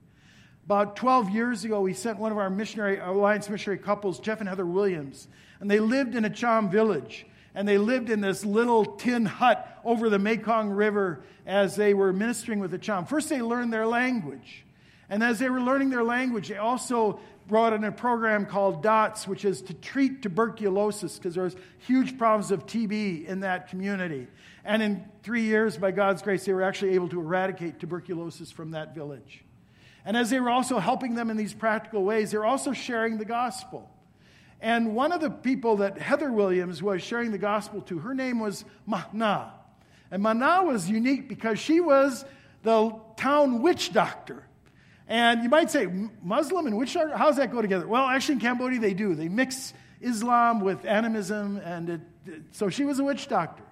About 0.65 0.97
12 0.97 1.29
years 1.29 1.63
ago, 1.63 1.79
we 1.79 1.93
sent 1.93 2.19
one 2.19 2.31
of 2.33 2.37
our 2.37 2.49
missionary, 2.49 2.99
Alliance 2.99 3.49
missionary 3.49 3.77
couples, 3.77 4.19
Jeff 4.19 4.41
and 4.41 4.49
Heather 4.49 4.65
Williams, 4.65 5.27
and 5.61 5.71
they 5.71 5.79
lived 5.79 6.15
in 6.15 6.25
a 6.25 6.29
Cham 6.29 6.69
village. 6.69 7.25
And 7.57 7.67
they 7.67 7.79
lived 7.79 8.11
in 8.11 8.21
this 8.21 8.45
little 8.45 8.85
tin 8.85 9.25
hut 9.25 9.67
over 9.83 10.11
the 10.11 10.19
Mekong 10.19 10.69
River 10.69 11.23
as 11.43 11.75
they 11.75 11.95
were 11.95 12.13
ministering 12.13 12.59
with 12.59 12.69
the 12.69 12.77
Cham. 12.77 13.07
First, 13.07 13.29
they 13.29 13.41
learned 13.41 13.73
their 13.73 13.87
language. 13.87 14.63
And 15.09 15.23
as 15.23 15.39
they 15.39 15.49
were 15.49 15.59
learning 15.59 15.89
their 15.89 16.03
language, 16.03 16.49
they 16.49 16.57
also 16.57 17.19
brought 17.47 17.73
in 17.73 17.83
a 17.83 17.91
program 17.91 18.45
called 18.45 18.83
DOTS, 18.83 19.27
which 19.27 19.43
is 19.43 19.63
to 19.63 19.73
treat 19.73 20.21
tuberculosis, 20.21 21.17
because 21.17 21.33
there 21.33 21.45
was 21.45 21.55
huge 21.79 22.19
problems 22.19 22.51
of 22.51 22.67
TB 22.67 23.25
in 23.25 23.39
that 23.39 23.69
community. 23.69 24.27
And 24.63 24.83
in 24.83 25.05
three 25.23 25.41
years, 25.41 25.77
by 25.77 25.89
God's 25.89 26.21
grace, 26.21 26.45
they 26.45 26.53
were 26.53 26.61
actually 26.61 26.93
able 26.93 27.09
to 27.09 27.19
eradicate 27.19 27.79
tuberculosis 27.79 28.51
from 28.51 28.69
that 28.71 28.93
village. 28.93 29.43
And 30.05 30.15
as 30.15 30.29
they 30.29 30.39
were 30.39 30.51
also 30.51 30.77
helping 30.77 31.15
them 31.15 31.31
in 31.31 31.37
these 31.37 31.55
practical 31.55 32.03
ways, 32.03 32.29
they 32.29 32.37
were 32.37 32.45
also 32.45 32.71
sharing 32.71 33.17
the 33.17 33.25
gospel. 33.25 33.89
And 34.59 34.95
one 34.95 35.11
of 35.11 35.21
the 35.21 35.29
people 35.29 35.77
that 35.77 35.99
Heather 35.99 36.31
Williams 36.31 36.81
was 36.81 37.03
sharing 37.03 37.31
the 37.31 37.37
gospel 37.37 37.81
to, 37.81 37.99
her 37.99 38.13
name 38.13 38.39
was 38.39 38.65
Mahna. 38.89 39.51
And 40.09 40.23
Mahna 40.23 40.65
was 40.65 40.89
unique 40.89 41.29
because 41.29 41.59
she 41.59 41.79
was 41.79 42.25
the 42.63 42.91
town 43.17 43.61
witch 43.61 43.93
doctor. 43.93 44.43
And 45.07 45.43
you 45.43 45.49
might 45.49 45.71
say, 45.71 45.87
Muslim 46.21 46.65
and 46.65 46.77
witch 46.77 46.93
doctor? 46.93 47.15
How 47.15 47.27
does 47.27 47.37
that 47.37 47.51
go 47.51 47.61
together? 47.61 47.87
Well, 47.87 48.05
actually, 48.05 48.35
in 48.35 48.41
Cambodia, 48.41 48.79
they 48.79 48.93
do. 48.93 49.15
They 49.15 49.29
mix 49.29 49.73
Islam 50.01 50.59
with 50.59 50.85
animism. 50.85 51.57
And 51.57 51.89
it, 51.89 52.01
so 52.51 52.69
she 52.69 52.83
was 52.83 52.99
a 52.99 53.03
witch 53.03 53.27
doctor. 53.27 53.63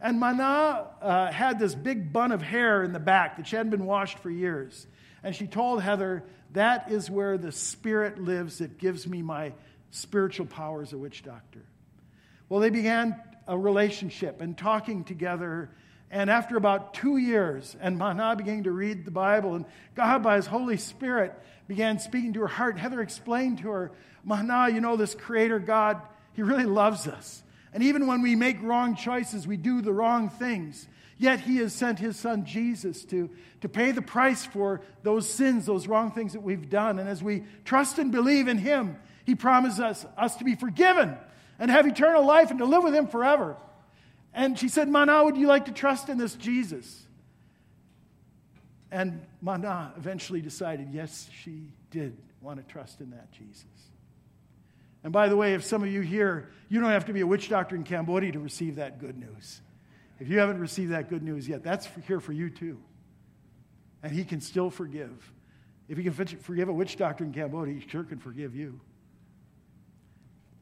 And 0.00 0.18
Mana 0.18 0.86
uh, 1.02 1.32
had 1.32 1.58
this 1.58 1.74
big 1.74 2.12
bun 2.12 2.32
of 2.32 2.40
hair 2.40 2.82
in 2.82 2.92
the 2.92 3.00
back 3.00 3.36
that 3.36 3.46
she 3.46 3.56
hadn't 3.56 3.70
been 3.70 3.84
washed 3.84 4.18
for 4.18 4.30
years. 4.30 4.86
And 5.22 5.34
she 5.34 5.46
told 5.46 5.82
Heather, 5.82 6.24
That 6.52 6.90
is 6.90 7.10
where 7.10 7.36
the 7.36 7.52
Spirit 7.52 8.18
lives 8.18 8.58
that 8.58 8.78
gives 8.78 9.06
me 9.06 9.22
my 9.22 9.52
spiritual 9.90 10.46
power 10.46 10.82
as 10.82 10.92
a 10.92 10.98
witch 10.98 11.22
doctor. 11.22 11.64
Well, 12.48 12.60
they 12.60 12.70
began 12.70 13.20
a 13.46 13.56
relationship 13.56 14.40
and 14.40 14.56
talking 14.56 15.04
together. 15.04 15.70
And 16.10 16.30
after 16.30 16.56
about 16.56 16.94
two 16.94 17.16
years, 17.16 17.76
and 17.80 17.96
Mana 17.98 18.36
began 18.36 18.64
to 18.64 18.72
read 18.72 19.04
the 19.04 19.10
Bible, 19.10 19.54
and 19.54 19.64
God, 19.94 20.22
by 20.22 20.36
His 20.36 20.46
Holy 20.46 20.76
Spirit, 20.76 21.32
began 21.68 21.98
speaking 21.98 22.32
to 22.34 22.40
her 22.40 22.48
heart. 22.48 22.78
Heather 22.78 23.00
explained 23.00 23.58
to 23.58 23.70
her, 23.70 23.92
Mana, 24.24 24.68
you 24.72 24.80
know, 24.80 24.96
this 24.96 25.14
Creator 25.14 25.60
God, 25.60 26.00
He 26.32 26.42
really 26.42 26.64
loves 26.64 27.06
us. 27.06 27.42
And 27.72 27.82
even 27.82 28.06
when 28.06 28.22
we 28.22 28.34
make 28.34 28.60
wrong 28.62 28.96
choices, 28.96 29.46
we 29.46 29.56
do 29.56 29.80
the 29.80 29.92
wrong 29.92 30.28
things. 30.28 30.88
Yet 31.18 31.40
he 31.40 31.58
has 31.58 31.74
sent 31.74 31.98
his 31.98 32.16
son 32.16 32.46
Jesus 32.46 33.04
to, 33.04 33.28
to 33.60 33.68
pay 33.68 33.92
the 33.92 34.02
price 34.02 34.46
for 34.46 34.80
those 35.02 35.28
sins, 35.28 35.66
those 35.66 35.86
wrong 35.86 36.12
things 36.12 36.32
that 36.32 36.40
we've 36.40 36.70
done. 36.70 36.98
And 36.98 37.08
as 37.08 37.22
we 37.22 37.44
trust 37.64 37.98
and 37.98 38.10
believe 38.10 38.48
in 38.48 38.56
him, 38.56 38.96
he 39.30 39.36
promises 39.36 39.78
us, 39.78 40.06
us 40.18 40.34
to 40.36 40.44
be 40.44 40.56
forgiven 40.56 41.16
and 41.60 41.70
have 41.70 41.86
eternal 41.86 42.26
life 42.26 42.50
and 42.50 42.58
to 42.58 42.64
live 42.64 42.82
with 42.82 42.92
him 42.92 43.06
forever. 43.06 43.56
And 44.34 44.58
she 44.58 44.68
said, 44.68 44.88
Mana, 44.88 45.22
would 45.22 45.36
you 45.36 45.46
like 45.46 45.66
to 45.66 45.72
trust 45.72 46.08
in 46.08 46.18
this 46.18 46.34
Jesus? 46.34 47.06
And 48.90 49.24
Mana 49.40 49.92
eventually 49.96 50.40
decided, 50.40 50.88
yes, 50.90 51.30
she 51.44 51.68
did 51.92 52.16
want 52.40 52.58
to 52.58 52.72
trust 52.72 53.00
in 53.00 53.10
that 53.10 53.30
Jesus. 53.30 53.66
And 55.04 55.12
by 55.12 55.28
the 55.28 55.36
way, 55.36 55.54
if 55.54 55.64
some 55.64 55.84
of 55.84 55.92
you 55.92 56.00
here, 56.00 56.50
you 56.68 56.80
don't 56.80 56.90
have 56.90 57.04
to 57.04 57.12
be 57.12 57.20
a 57.20 57.26
witch 57.26 57.48
doctor 57.48 57.76
in 57.76 57.84
Cambodia 57.84 58.32
to 58.32 58.40
receive 58.40 58.76
that 58.76 58.98
good 58.98 59.16
news. 59.16 59.60
If 60.18 60.28
you 60.28 60.40
haven't 60.40 60.58
received 60.58 60.90
that 60.90 61.08
good 61.08 61.22
news 61.22 61.46
yet, 61.46 61.62
that's 61.62 61.88
here 62.08 62.18
for 62.18 62.32
you 62.32 62.50
too. 62.50 62.80
And 64.02 64.10
he 64.10 64.24
can 64.24 64.40
still 64.40 64.70
forgive. 64.70 65.32
If 65.88 65.98
he 65.98 66.02
can 66.02 66.12
forgive 66.12 66.68
a 66.68 66.72
witch 66.72 66.96
doctor 66.96 67.22
in 67.22 67.32
Cambodia, 67.32 67.74
he 67.74 67.88
sure 67.88 68.02
can 68.02 68.18
forgive 68.18 68.56
you 68.56 68.80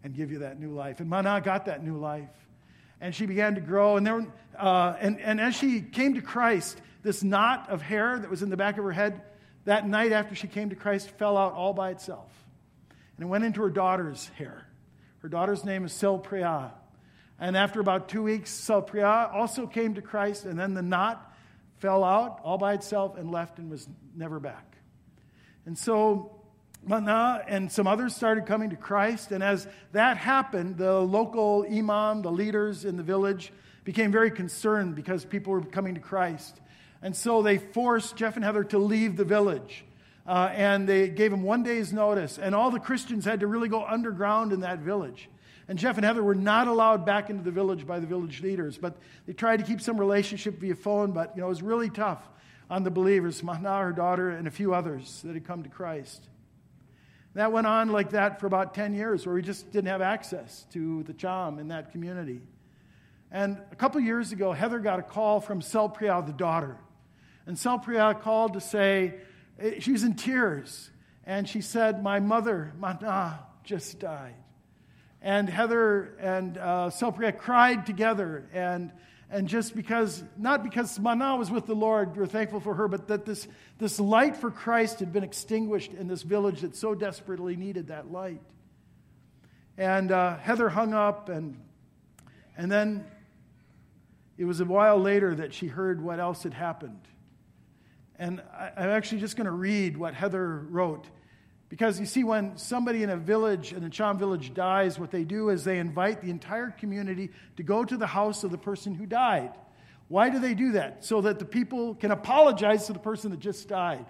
and 0.03 0.15
give 0.15 0.31
you 0.31 0.41
that 0.41 0.61
new 0.61 0.71
life. 0.71 1.01
And 1.01 1.09
Mana 1.09 1.41
got 1.41 1.67
that 1.67 1.85
new 1.85 1.97
life. 1.99 2.29
And 3.01 3.15
she 3.15 3.27
began 3.27 3.55
to 3.55 3.61
grow. 3.61 3.97
And, 3.97 4.07
there, 4.07 4.27
uh, 4.59 4.95
and, 5.01 5.21
and 5.21 5.41
as 5.41 5.55
she 5.55 5.81
came 5.81 6.15
to 6.15 6.23
Christ, 6.23 6.81
this 7.03 7.23
knot 7.23 7.69
of 7.71 7.83
hair 7.83 8.19
that 8.19 8.29
was 8.29 8.43
in 8.43 8.51
the 8.51 8.57
back 8.57 8.79
of 8.79 8.85
her 8.85 8.93
head, 8.93 9.21
that 9.65 9.87
night 9.87 10.13
after 10.13 10.35
she 10.35 10.49
came 10.49 10.71
to 10.71 10.77
Christ, 10.77 11.11
fell 11.11 11.37
out 11.37 11.53
all 11.53 11.73
by 11.73 11.91
itself. 11.91 12.33
And 13.17 13.25
it 13.25 13.29
went 13.29 13.45
into 13.45 13.63
her 13.63 13.71
daughter's 13.71 14.29
hair. 14.37 14.67
Her 15.19 15.29
daughter's 15.29 15.65
name 15.65 15.85
is 15.85 15.93
Sil 15.93 16.19
Priya. 16.19 16.73
And 17.41 17.57
after 17.57 17.81
about 17.81 18.09
two 18.09 18.23
weeks, 18.23 18.51
Salpriya 18.51 19.33
also 19.33 19.67
came 19.67 19.95
to 19.95 20.03
Christ, 20.03 20.45
and 20.45 20.59
then 20.59 20.75
the 20.75 20.83
knot 20.83 21.33
fell 21.77 22.03
out 22.03 22.41
all 22.43 22.59
by 22.59 22.75
itself 22.75 23.17
and 23.17 23.31
left 23.31 23.59
and 23.59 23.71
was 23.71 23.89
never 24.17 24.41
back. 24.41 24.77
And 25.65 25.79
so 25.79 26.38
Mana 26.87 27.43
and 27.47 27.71
some 27.71 27.87
others 27.87 28.15
started 28.15 28.47
coming 28.47 28.71
to 28.71 28.77
Christ. 28.77 29.33
And 29.33 29.43
as 29.43 29.67
that 29.93 30.17
happened, 30.17 30.77
the 30.79 31.01
local 31.01 31.67
imam, 31.71 32.23
the 32.23 32.33
leaders 32.33 32.85
in 32.85 32.97
the 32.97 33.03
village, 33.03 33.53
became 33.85 34.13
very 34.13 34.31
concerned 34.31 34.95
because 34.95 35.25
people 35.25 35.53
were 35.53 35.63
coming 35.63 35.95
to 35.95 36.01
Christ. 36.01 36.61
And 37.03 37.17
so 37.17 37.43
they 37.43 37.59
forced 37.59 38.17
Jeff 38.17 38.37
and 38.37 38.45
Heather 38.45 38.65
to 38.65 38.79
leave 38.79 39.17
the 39.17 39.25
village. 39.25 39.85
Uh, 40.27 40.51
and 40.53 40.89
they 40.89 41.09
gave 41.09 41.31
them 41.31 41.43
one 41.43 41.63
day's 41.63 41.93
notice. 41.93 42.39
And 42.39 42.55
all 42.55 42.71
the 42.71 42.81
Christians 42.81 43.25
had 43.25 43.41
to 43.41 43.47
really 43.47 43.69
go 43.69 43.85
underground 43.85 44.53
in 44.53 44.61
that 44.61 44.81
village. 44.81 45.29
And 45.69 45.79
Jeff 45.79 45.97
and 45.97 46.05
Heather 46.05 46.23
were 46.23 46.35
not 46.35 46.67
allowed 46.67 47.05
back 47.05 47.29
into 47.29 47.43
the 47.43 47.51
village 47.51 47.87
by 47.87 48.01
the 48.01 48.07
village 48.07 48.43
leaders, 48.43 48.79
but 48.79 48.97
they 49.27 49.35
tried 49.35 49.59
to 49.59 49.65
keep 49.65 49.81
some 49.83 49.99
relationship 49.99 50.59
via 50.59 50.75
phone, 50.75 51.13
but 51.13 51.33
you 51.35 51.43
know, 51.43 51.47
it 51.47 51.51
was 51.51 51.63
really 51.63 51.91
tough 51.91 52.27
on 52.71 52.85
the 52.85 52.91
believers, 52.91 53.43
Mahna, 53.43 53.83
her 53.83 53.93
daughter, 53.93 54.31
and 54.31 54.49
a 54.49 54.51
few 54.51 54.75
others 54.75 55.23
that 55.23 55.35
had 55.35 55.47
come 55.47 55.63
to 55.63 55.69
Christ. 55.69 56.27
That 57.39 57.53
went 57.53 57.69
on 57.69 57.91
like 57.91 58.11
that 58.11 58.41
for 58.41 58.49
about 58.49 58.75
10 58.75 58.95
years, 58.95 59.25
where 59.25 59.33
we 59.33 59.43
just 59.43 59.71
didn't 59.71 59.87
have 59.87 60.03
access 60.03 60.67
to 60.73 61.05
the 61.05 61.15
Cham 61.15 61.61
in 61.61 61.69
that 61.69 61.93
community. 61.93 62.41
And 63.31 63.59
a 63.71 63.77
couple 63.77 64.01
years 64.01 64.33
ago, 64.33 64.51
Heather 64.51 64.81
got 64.81 64.99
a 64.99 65.05
call 65.05 65.39
from 65.39 65.61
Selpriya, 65.61 66.27
the 66.27 66.33
daughter. 66.33 66.79
And 67.47 67.57
Selpriya 67.57 68.21
called 68.21 68.55
to 68.55 68.61
say, 68.61 69.21
eh, 69.61 69.79
she 69.79 69.93
was 69.93 70.03
in 70.03 70.15
tears. 70.15 70.91
And 71.25 71.49
she 71.49 71.61
said, 71.61 72.03
My 72.03 72.19
mother, 72.19 72.73
Mahna, 72.81 73.39
just 73.63 74.01
died. 74.01 74.35
And 75.23 75.49
Heather 75.49 76.17
and 76.19 76.59
uh, 76.59 76.91
cried 77.39 77.87
together. 77.87 78.49
And, 78.53 78.91
and 79.31 79.47
just 79.47 79.77
because, 79.77 80.23
not 80.39 80.63
because 80.63 80.99
Mana 80.99 81.37
was 81.37 81.51
with 81.51 81.67
the 81.67 81.75
Lord, 81.75 82.17
we're 82.17 82.27
thankful 82.27 82.61
for 82.61 82.75
her, 82.75 82.89
but 82.89 83.09
that 83.09 83.27
this, 83.27 83.47
this 83.79 84.01
light 84.01 84.37
for 84.37 84.51
Christ 84.51 85.01
had 85.01 85.13
been 85.13 85.25
extinguished 85.25 85.93
in 85.93 86.09
this 86.09 86.23
village 86.23 86.63
that 86.63 86.75
so 86.75 86.95
desperately 86.95 87.55
needed 87.55 87.89
that 87.89 88.11
light. 88.11 88.41
And 89.77 90.11
uh, 90.11 90.39
Heather 90.39 90.71
hung 90.71 90.95
up, 90.95 91.29
and, 91.29 91.61
and 92.57 92.73
then 92.73 93.05
it 94.39 94.47
was 94.47 94.61
a 94.61 94.65
while 94.65 94.99
later 94.99 95.35
that 95.35 95.53
she 95.53 95.67
heard 95.67 96.03
what 96.03 96.21
else 96.21 96.43
had 96.43 96.55
happened. 96.55 97.03
And 98.19 98.41
I, 98.53 98.73
I'm 98.79 98.91
actually 98.91 99.21
just 99.21 99.37
going 99.37 99.45
to 99.45 99.51
read 99.51 99.99
what 99.99 100.15
Heather 100.15 100.67
wrote. 100.71 101.07
Because 101.69 102.01
you 102.01 102.07
see, 102.07 102.25
when 102.25 102.57
somebody 102.57 103.03
in 103.03 103.11
a 103.11 103.17
village, 103.17 103.73
in 103.73 103.85
a 103.85 103.91
Cham 103.91 104.19
village, 104.19 104.55
dies, 104.55 104.99
what 104.99 105.11
they 105.11 105.25
do 105.25 105.51
is 105.51 105.65
they 105.65 105.79
invite 105.79 106.23
the 106.23 106.31
entire 106.31 106.71
community 106.71 107.31
to 107.57 107.63
go 107.63 107.85
to 107.85 107.97
the 107.97 108.07
house 108.07 108.43
of 108.43 108.51
the 108.51 108.59
person 108.59 108.95
who 108.95 109.05
died. 109.05 109.53
Why 110.09 110.31
do 110.31 110.39
they 110.39 110.55
do 110.55 110.73
that? 110.73 111.05
So 111.05 111.21
that 111.21 111.39
the 111.39 111.45
people 111.45 111.95
can 111.95 112.11
apologize 112.11 112.87
to 112.87 112.95
the 112.95 112.99
person 112.99 113.31
that 113.33 113.41
just 113.41 113.69
died. 113.69 114.07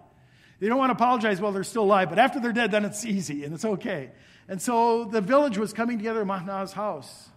They 0.61 0.69
don't 0.69 0.79
want 0.79 0.91
to 0.91 0.95
apologize 0.95 1.41
while 1.41 1.53
they're 1.53 1.65
still 1.65 1.85
alive, 1.85 2.09
but 2.09 2.19
after 2.19 2.41
they're 2.41 2.53
dead, 2.53 2.71
then 2.71 2.85
it's 2.85 3.05
easy 3.05 3.45
and 3.45 3.53
it's 3.53 3.65
okay. 3.65 4.11
And 4.49 4.63
so 4.63 5.05
the 5.05 5.21
village 5.21 5.59
was 5.59 5.73
coming 5.73 5.99
together 5.99 6.23
at 6.23 6.27
Mahna's 6.27 6.73
house. 6.73 7.29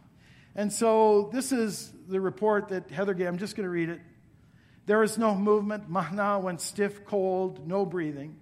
And 0.55 0.71
so 0.71 1.29
this 1.33 1.51
is 1.51 1.91
the 2.07 2.19
report 2.19 2.69
that 2.69 2.91
Heather 2.91 3.13
gave. 3.13 3.27
I'm 3.27 3.37
just 3.37 3.55
going 3.55 3.65
to 3.65 3.69
read 3.69 3.89
it. 3.89 4.01
There 4.85 4.99
was 4.99 5.17
no 5.17 5.35
movement. 5.35 5.89
Mahna 5.89 6.41
went 6.41 6.61
stiff, 6.61 7.05
cold, 7.05 7.67
no 7.67 7.85
breathing. 7.85 8.37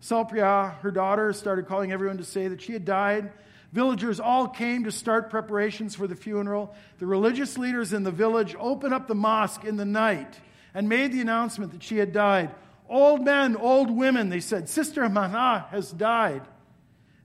Salpria, 0.00 0.78
her 0.78 0.90
daughter, 0.90 1.32
started 1.32 1.66
calling 1.66 1.92
everyone 1.92 2.18
to 2.18 2.24
say 2.24 2.48
that 2.48 2.62
she 2.62 2.72
had 2.72 2.84
died. 2.84 3.32
Villagers 3.72 4.18
all 4.18 4.48
came 4.48 4.84
to 4.84 4.90
start 4.90 5.30
preparations 5.30 5.94
for 5.94 6.06
the 6.06 6.16
funeral. 6.16 6.74
The 6.98 7.06
religious 7.06 7.56
leaders 7.56 7.92
in 7.92 8.02
the 8.02 8.10
village 8.10 8.56
opened 8.58 8.94
up 8.94 9.06
the 9.06 9.14
mosque 9.14 9.64
in 9.64 9.76
the 9.76 9.84
night 9.84 10.40
and 10.74 10.88
made 10.88 11.12
the 11.12 11.20
announcement 11.20 11.72
that 11.72 11.82
she 11.82 11.98
had 11.98 12.12
died. 12.12 12.50
Old 12.88 13.24
men, 13.24 13.56
old 13.56 13.90
women, 13.90 14.30
they 14.30 14.40
said, 14.40 14.68
Sister 14.68 15.02
Mahna 15.02 15.68
has 15.68 15.92
died. 15.92 16.42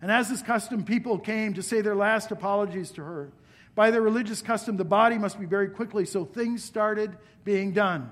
And 0.02 0.12
as 0.12 0.30
is 0.30 0.44
custom, 0.44 0.84
people 0.84 1.18
came 1.18 1.56
to 1.56 1.64
say 1.64 1.82
their 1.82 1.96
last 1.96 2.30
apologies 2.30 2.92
to 2.92 3.04
her. 3.04 3.32
By 3.74 3.90
their 3.90 4.02
religious 4.02 4.42
custom, 4.42 4.78
the 4.78 4.86
body 4.86 5.18
must 5.18 5.40
be 5.40 5.48
buried 5.48 5.74
quickly, 5.74 6.06
so 6.06 6.26
things 6.26 6.64
started 6.64 7.18
being 7.44 7.72
done. 7.72 8.12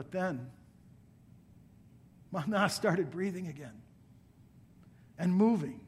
But 0.00 0.12
then, 0.12 0.50
Mahna 2.32 2.70
started 2.70 3.10
breathing 3.10 3.48
again 3.48 3.82
and 5.18 5.30
moving. 5.30 5.78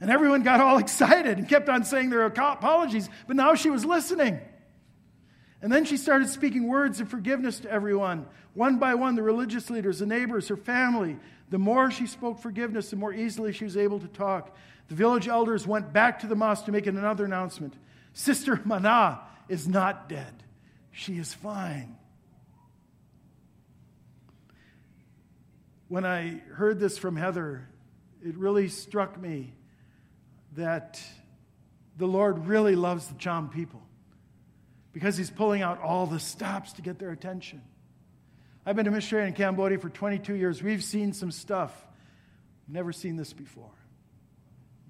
And 0.00 0.08
everyone 0.08 0.44
got 0.44 0.60
all 0.60 0.78
excited 0.78 1.36
and 1.36 1.48
kept 1.48 1.68
on 1.68 1.82
saying 1.82 2.10
their 2.10 2.26
apologies, 2.26 3.10
but 3.26 3.34
now 3.34 3.56
she 3.56 3.70
was 3.70 3.84
listening. 3.84 4.38
And 5.60 5.72
then 5.72 5.84
she 5.84 5.96
started 5.96 6.28
speaking 6.28 6.68
words 6.68 7.00
of 7.00 7.08
forgiveness 7.08 7.58
to 7.58 7.70
everyone. 7.72 8.24
One 8.54 8.78
by 8.78 8.94
one, 8.94 9.16
the 9.16 9.24
religious 9.24 9.68
leaders, 9.68 9.98
the 9.98 10.06
neighbors, 10.06 10.46
her 10.46 10.56
family. 10.56 11.16
The 11.50 11.58
more 11.58 11.90
she 11.90 12.06
spoke 12.06 12.38
forgiveness, 12.38 12.90
the 12.90 12.96
more 12.96 13.12
easily 13.12 13.52
she 13.52 13.64
was 13.64 13.76
able 13.76 13.98
to 13.98 14.06
talk. 14.06 14.54
The 14.86 14.94
village 14.94 15.26
elders 15.26 15.66
went 15.66 15.92
back 15.92 16.20
to 16.20 16.28
the 16.28 16.36
mosque 16.36 16.66
to 16.66 16.72
make 16.72 16.86
another 16.86 17.24
announcement 17.24 17.74
Sister 18.12 18.60
Mana 18.64 19.22
is 19.48 19.66
not 19.66 20.08
dead, 20.08 20.44
she 20.92 21.18
is 21.18 21.34
fine. 21.34 21.96
When 25.88 26.04
I 26.04 26.40
heard 26.52 26.78
this 26.78 26.98
from 26.98 27.16
Heather, 27.16 27.66
it 28.22 28.36
really 28.36 28.68
struck 28.68 29.20
me 29.20 29.54
that 30.56 31.00
the 31.96 32.06
Lord 32.06 32.46
really 32.46 32.76
loves 32.76 33.08
the 33.08 33.14
Cham 33.14 33.48
people 33.48 33.82
because 34.92 35.16
He's 35.16 35.30
pulling 35.30 35.62
out 35.62 35.80
all 35.80 36.06
the 36.06 36.20
stops 36.20 36.74
to 36.74 36.82
get 36.82 36.98
their 36.98 37.10
attention. 37.10 37.62
I've 38.66 38.76
been 38.76 38.86
a 38.86 38.90
missionary 38.90 39.28
in 39.28 39.32
Cambodia 39.32 39.78
for 39.78 39.88
22 39.88 40.34
years. 40.34 40.62
We've 40.62 40.84
seen 40.84 41.12
some 41.12 41.30
stuff. 41.30 41.72
Never 42.66 42.92
seen 42.92 43.16
this 43.16 43.32
before. 43.32 43.70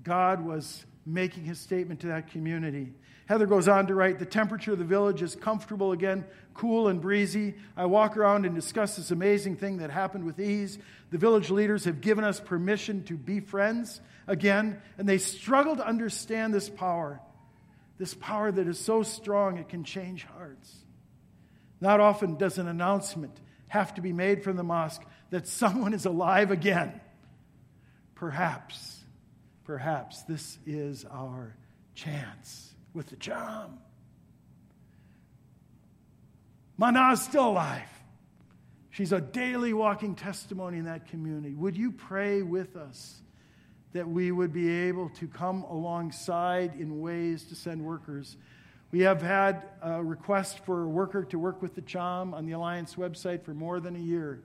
God 0.02 0.44
was 0.44 0.84
making 1.08 1.44
his 1.44 1.58
statement 1.58 2.00
to 2.00 2.08
that 2.08 2.30
community. 2.30 2.92
Heather 3.26 3.46
goes 3.46 3.68
on 3.68 3.86
to 3.88 3.94
write 3.94 4.18
The 4.18 4.26
temperature 4.26 4.72
of 4.72 4.78
the 4.78 4.84
village 4.84 5.22
is 5.22 5.34
comfortable 5.34 5.92
again, 5.92 6.24
cool 6.54 6.88
and 6.88 7.00
breezy. 7.00 7.54
I 7.76 7.86
walk 7.86 8.16
around 8.16 8.46
and 8.46 8.54
discuss 8.54 8.96
this 8.96 9.10
amazing 9.10 9.56
thing 9.56 9.78
that 9.78 9.90
happened 9.90 10.24
with 10.24 10.40
ease. 10.40 10.78
The 11.10 11.18
village 11.18 11.50
leaders 11.50 11.84
have 11.84 12.00
given 12.00 12.24
us 12.24 12.40
permission 12.40 13.04
to 13.04 13.14
be 13.14 13.40
friends 13.40 14.00
again, 14.26 14.80
and 14.96 15.08
they 15.08 15.18
struggle 15.18 15.76
to 15.76 15.86
understand 15.86 16.54
this 16.54 16.68
power. 16.68 17.20
This 17.98 18.14
power 18.14 18.52
that 18.52 18.68
is 18.68 18.78
so 18.78 19.02
strong 19.02 19.58
it 19.58 19.68
can 19.68 19.84
change 19.84 20.24
hearts. 20.24 20.72
Not 21.80 22.00
often 22.00 22.36
does 22.36 22.58
an 22.58 22.68
announcement 22.68 23.38
have 23.68 23.94
to 23.94 24.00
be 24.00 24.12
made 24.12 24.42
from 24.42 24.56
the 24.56 24.62
mosque 24.62 25.02
that 25.30 25.46
someone 25.46 25.94
is 25.94 26.06
alive 26.06 26.50
again. 26.50 27.00
Perhaps 28.14 28.97
Perhaps 29.68 30.22
this 30.22 30.58
is 30.66 31.04
our 31.10 31.54
chance 31.94 32.72
with 32.94 33.08
the 33.08 33.16
Cham. 33.16 33.78
Mana 36.78 37.12
is 37.12 37.20
still 37.20 37.48
alive. 37.48 37.82
She's 38.88 39.12
a 39.12 39.20
daily 39.20 39.74
walking 39.74 40.14
testimony 40.14 40.78
in 40.78 40.86
that 40.86 41.08
community. 41.08 41.54
Would 41.54 41.76
you 41.76 41.92
pray 41.92 42.40
with 42.40 42.76
us 42.76 43.20
that 43.92 44.08
we 44.08 44.32
would 44.32 44.54
be 44.54 44.70
able 44.70 45.10
to 45.10 45.28
come 45.28 45.64
alongside 45.64 46.72
in 46.80 47.02
ways 47.02 47.44
to 47.48 47.54
send 47.54 47.84
workers? 47.84 48.38
We 48.90 49.00
have 49.00 49.20
had 49.20 49.64
a 49.82 50.02
request 50.02 50.64
for 50.64 50.84
a 50.84 50.88
worker 50.88 51.24
to 51.24 51.38
work 51.38 51.60
with 51.60 51.74
the 51.74 51.82
Cham 51.82 52.32
on 52.32 52.46
the 52.46 52.52
Alliance 52.52 52.94
website 52.94 53.44
for 53.44 53.52
more 53.52 53.80
than 53.80 53.96
a 53.96 54.00
year. 54.00 54.42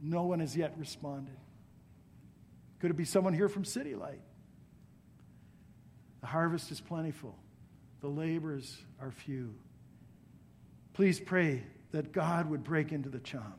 No 0.00 0.22
one 0.22 0.38
has 0.38 0.56
yet 0.56 0.72
responded. 0.78 1.36
Could 2.78 2.92
it 2.92 2.96
be 2.96 3.04
someone 3.04 3.34
here 3.34 3.48
from 3.48 3.64
City 3.64 3.96
Light? 3.96 4.20
The 6.20 6.26
harvest 6.26 6.70
is 6.70 6.80
plentiful, 6.80 7.36
the 8.00 8.08
labors 8.08 8.76
are 9.00 9.10
few. 9.10 9.54
Please 10.94 11.20
pray 11.20 11.62
that 11.92 12.12
God 12.12 12.48
would 12.50 12.64
break 12.64 12.92
into 12.92 13.08
the 13.08 13.18
Cham. 13.18 13.54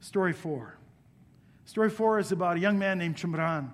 Story 0.00 0.32
four. 0.32 0.76
Story 1.64 1.90
four 1.90 2.18
is 2.18 2.32
about 2.32 2.56
a 2.56 2.60
young 2.60 2.78
man 2.78 2.98
named 2.98 3.16
Chimran. 3.16 3.70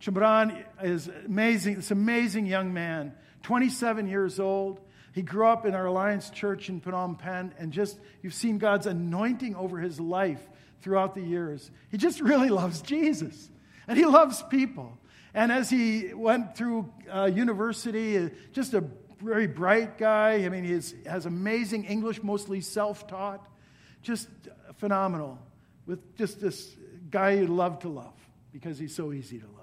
Chimran 0.00 0.64
is 0.82 1.08
amazing, 1.26 1.76
this 1.76 1.90
amazing 1.90 2.46
young 2.46 2.72
man, 2.72 3.12
27 3.42 4.08
years 4.08 4.40
old. 4.40 4.80
He 5.12 5.22
grew 5.22 5.46
up 5.46 5.66
in 5.66 5.74
our 5.74 5.86
Alliance 5.86 6.30
Church 6.30 6.68
in 6.68 6.80
Phnom 6.80 7.18
Penh, 7.18 7.52
and 7.58 7.72
just 7.72 7.98
you've 8.22 8.34
seen 8.34 8.58
God's 8.58 8.86
anointing 8.86 9.54
over 9.56 9.78
his 9.78 10.00
life 10.00 10.40
throughout 10.80 11.14
the 11.14 11.22
years. 11.22 11.70
He 11.90 11.98
just 11.98 12.20
really 12.20 12.48
loves 12.60 12.80
Jesus, 12.80 13.50
and 13.86 13.98
he 13.98 14.06
loves 14.06 14.42
people. 14.50 14.98
And 15.34 15.52
as 15.52 15.70
he 15.70 16.12
went 16.12 16.56
through 16.56 16.92
uh, 17.12 17.26
university, 17.26 18.18
uh, 18.18 18.28
just 18.52 18.74
a 18.74 18.84
very 19.20 19.46
bright 19.46 19.98
guy. 19.98 20.44
I 20.44 20.48
mean, 20.48 20.64
he 20.64 20.72
has 21.08 21.26
amazing 21.26 21.84
English, 21.84 22.22
mostly 22.22 22.60
self 22.60 23.06
taught, 23.06 23.46
just 24.02 24.28
phenomenal, 24.78 25.38
with 25.86 26.16
just 26.16 26.40
this 26.40 26.74
guy 27.10 27.32
you 27.32 27.46
love 27.46 27.80
to 27.80 27.88
love 27.88 28.14
because 28.52 28.78
he's 28.78 28.94
so 28.94 29.12
easy 29.12 29.38
to 29.38 29.46
love. 29.46 29.56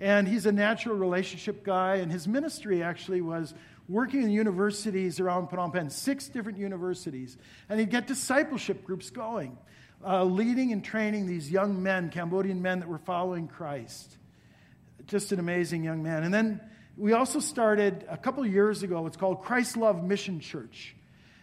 And 0.00 0.28
he's 0.28 0.46
a 0.46 0.52
natural 0.52 0.96
relationship 0.96 1.64
guy, 1.64 1.96
and 1.96 2.12
his 2.12 2.28
ministry 2.28 2.82
actually 2.84 3.20
was 3.20 3.54
working 3.88 4.22
in 4.22 4.30
universities 4.30 5.18
around 5.18 5.48
Phnom 5.48 5.72
Penh, 5.72 5.90
six 5.90 6.28
different 6.28 6.58
universities. 6.58 7.36
And 7.68 7.80
he'd 7.80 7.90
get 7.90 8.06
discipleship 8.06 8.84
groups 8.84 9.10
going, 9.10 9.58
uh, 10.06 10.22
leading 10.22 10.70
and 10.70 10.84
training 10.84 11.26
these 11.26 11.50
young 11.50 11.82
men, 11.82 12.10
Cambodian 12.10 12.62
men 12.62 12.78
that 12.78 12.88
were 12.88 12.98
following 12.98 13.48
Christ 13.48 14.18
just 15.08 15.32
an 15.32 15.40
amazing 15.40 15.82
young 15.82 16.02
man. 16.02 16.22
And 16.22 16.32
then 16.32 16.60
we 16.96 17.12
also 17.14 17.40
started 17.40 18.04
a 18.08 18.16
couple 18.16 18.46
years 18.46 18.82
ago, 18.82 19.06
it's 19.06 19.16
called 19.16 19.42
Christ 19.42 19.76
Love 19.76 20.04
Mission 20.04 20.38
Church. 20.38 20.94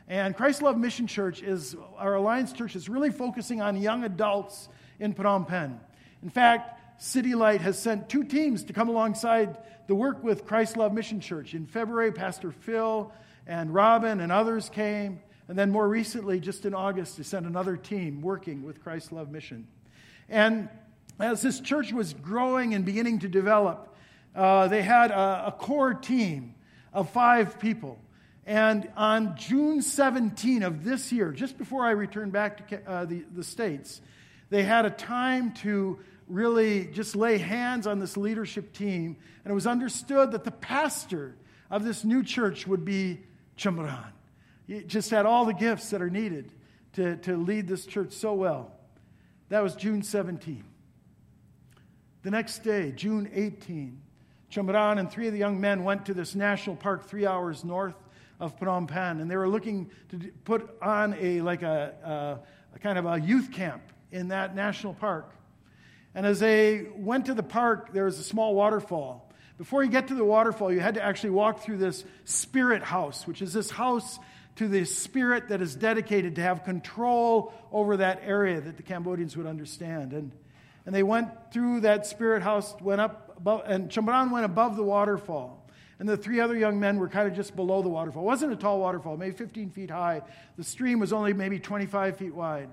And 0.07 0.37
Christ 0.37 0.61
Love 0.61 0.77
Mission 0.77 1.07
Church 1.07 1.41
is 1.41 1.75
our 1.97 2.13
Alliance 2.13 2.53
Church 2.53 2.75
is 2.75 2.87
really 2.87 3.09
focusing 3.09 3.61
on 3.61 3.75
young 3.81 4.03
adults 4.03 4.69
in 4.99 5.15
Phnom 5.15 5.47
Penh. 5.47 5.79
In 6.21 6.29
fact, 6.29 7.01
City 7.01 7.33
Light 7.33 7.61
has 7.61 7.77
sent 7.77 8.07
two 8.07 8.23
teams 8.23 8.63
to 8.65 8.73
come 8.73 8.87
alongside 8.87 9.57
the 9.87 9.95
work 9.95 10.23
with 10.23 10.45
Christ 10.45 10.77
Love 10.77 10.93
Mission 10.93 11.19
Church. 11.19 11.55
In 11.55 11.65
February, 11.65 12.11
Pastor 12.11 12.51
Phil 12.51 13.11
and 13.47 13.73
Robin 13.73 14.21
and 14.21 14.31
others 14.31 14.69
came. 14.69 15.19
And 15.47 15.57
then 15.57 15.71
more 15.71 15.87
recently, 15.87 16.39
just 16.39 16.65
in 16.65 16.73
August, 16.73 17.17
they 17.17 17.23
sent 17.23 17.45
another 17.45 17.77
team 17.77 18.21
working 18.21 18.63
with 18.63 18.83
Christ 18.83 19.11
Love 19.11 19.31
Mission. 19.31 19.67
And 20.29 20.69
as 21.19 21.41
this 21.41 21.59
church 21.59 21.93
was 21.93 22.13
growing 22.13 22.73
and 22.73 22.85
beginning 22.85 23.19
to 23.19 23.27
develop, 23.27 23.95
uh, 24.35 24.67
they 24.67 24.81
had 24.81 25.11
a, 25.11 25.47
a, 25.47 25.51
core 25.51 25.93
team 25.93 26.55
of 26.93 27.09
five 27.09 27.59
people. 27.59 27.97
And 28.45 28.89
on 28.97 29.37
June 29.37 29.81
17 29.81 30.61
of 30.61 30.83
this 30.83 31.11
year, 31.11 31.31
just 31.31 31.57
before 31.57 31.85
I 31.85 31.91
returned 31.91 32.33
back 32.33 32.67
to 32.67 32.89
uh, 32.89 33.05
the, 33.05 33.23
the 33.33 33.43
States, 33.43 34.01
they 34.49 34.63
had 34.63 34.85
a 34.85 34.89
time 34.89 35.53
to 35.53 35.99
really 36.27 36.85
just 36.85 37.15
lay 37.15 37.37
hands 37.37 37.87
on 37.87 37.99
this 37.99 38.17
leadership 38.17 38.73
team. 38.73 39.15
And 39.43 39.51
it 39.51 39.55
was 39.55 39.67
understood 39.67 40.33
that 40.33 40.43
the 40.43 40.51
pastor 40.51 41.35
of 41.71 41.83
this 41.83 42.03
new 42.03 42.23
church 42.23 42.67
would 42.67 42.83
be 42.83 43.21
Chimran. 43.57 44.11
He 44.67 44.81
just 44.81 45.09
had 45.11 45.25
all 45.25 45.45
the 45.45 45.53
gifts 45.53 45.91
that 45.91 46.01
are 46.01 46.09
needed 46.09 46.51
to, 46.93 47.17
to 47.17 47.37
lead 47.37 47.67
this 47.67 47.85
church 47.85 48.11
so 48.11 48.33
well. 48.33 48.71
That 49.49 49.63
was 49.63 49.75
June 49.75 50.03
17. 50.03 50.63
The 52.25 52.31
next 52.31 52.63
day, 52.63 52.91
June 52.91 53.29
18, 53.31 54.01
Chimran 54.51 54.97
and 54.97 55.11
three 55.11 55.27
of 55.27 55.33
the 55.33 55.37
young 55.37 55.61
men 55.61 55.83
went 55.83 56.07
to 56.07 56.13
this 56.15 56.33
national 56.33 56.75
park 56.75 57.07
three 57.07 57.27
hours 57.27 57.63
north 57.63 57.93
of 58.39 58.59
Phnom 58.59 58.87
Penh, 58.87 59.21
and 59.21 59.29
they 59.29 59.37
were 59.37 59.47
looking 59.47 59.91
to 60.09 60.17
put 60.43 60.75
on 60.81 61.15
a 61.21 61.41
like 61.41 61.61
a, 61.61 61.93
a, 62.73 62.75
a 62.75 62.79
kind 62.79 62.97
of 62.97 63.05
a 63.05 63.19
youth 63.19 63.51
camp 63.51 63.83
in 64.11 64.29
that 64.29 64.55
national 64.55 64.95
park. 64.95 65.35
And 66.15 66.25
as 66.25 66.39
they 66.39 66.87
went 66.95 67.27
to 67.27 67.35
the 67.35 67.43
park, 67.43 67.93
there 67.93 68.05
was 68.05 68.17
a 68.17 68.23
small 68.23 68.55
waterfall. 68.55 69.31
Before 69.59 69.83
you 69.83 69.91
get 69.91 70.07
to 70.07 70.15
the 70.15 70.25
waterfall, 70.25 70.73
you 70.73 70.79
had 70.79 70.95
to 70.95 71.03
actually 71.03 71.29
walk 71.29 71.59
through 71.59 71.77
this 71.77 72.03
spirit 72.23 72.81
house, 72.81 73.27
which 73.27 73.43
is 73.43 73.53
this 73.53 73.69
house 73.69 74.17
to 74.55 74.67
the 74.67 74.85
spirit 74.85 75.49
that 75.49 75.61
is 75.61 75.75
dedicated 75.75 76.37
to 76.37 76.41
have 76.41 76.63
control 76.63 77.53
over 77.71 77.97
that 77.97 78.21
area 78.25 78.59
that 78.61 78.77
the 78.77 78.83
Cambodians 78.83 79.37
would 79.37 79.45
understand. 79.45 80.11
And, 80.11 80.31
and 80.85 80.93
they 80.93 81.03
went 81.03 81.51
through 81.51 81.81
that 81.81 82.05
spirit 82.05 82.43
house, 82.43 82.75
went 82.81 83.01
up 83.01 83.33
above, 83.37 83.63
and 83.65 83.89
Chamran 83.89 84.31
went 84.31 84.45
above 84.45 84.75
the 84.75 84.83
waterfall. 84.83 85.61
And 85.97 86.09
the 86.09 86.17
three 86.17 86.41
other 86.41 86.57
young 86.57 86.79
men 86.79 86.99
were 86.99 87.07
kind 87.07 87.27
of 87.27 87.35
just 87.35 87.55
below 87.55 87.81
the 87.81 87.89
waterfall. 87.89 88.23
It 88.23 88.25
wasn't 88.25 88.53
a 88.53 88.57
tall 88.57 88.79
waterfall, 88.79 89.15
maybe 89.15 89.35
15 89.35 89.69
feet 89.69 89.89
high. 89.89 90.21
The 90.57 90.63
stream 90.63 90.99
was 90.99 91.13
only 91.13 91.33
maybe 91.33 91.57
25 91.57 92.17
feet 92.17 92.35
wide. 92.35 92.69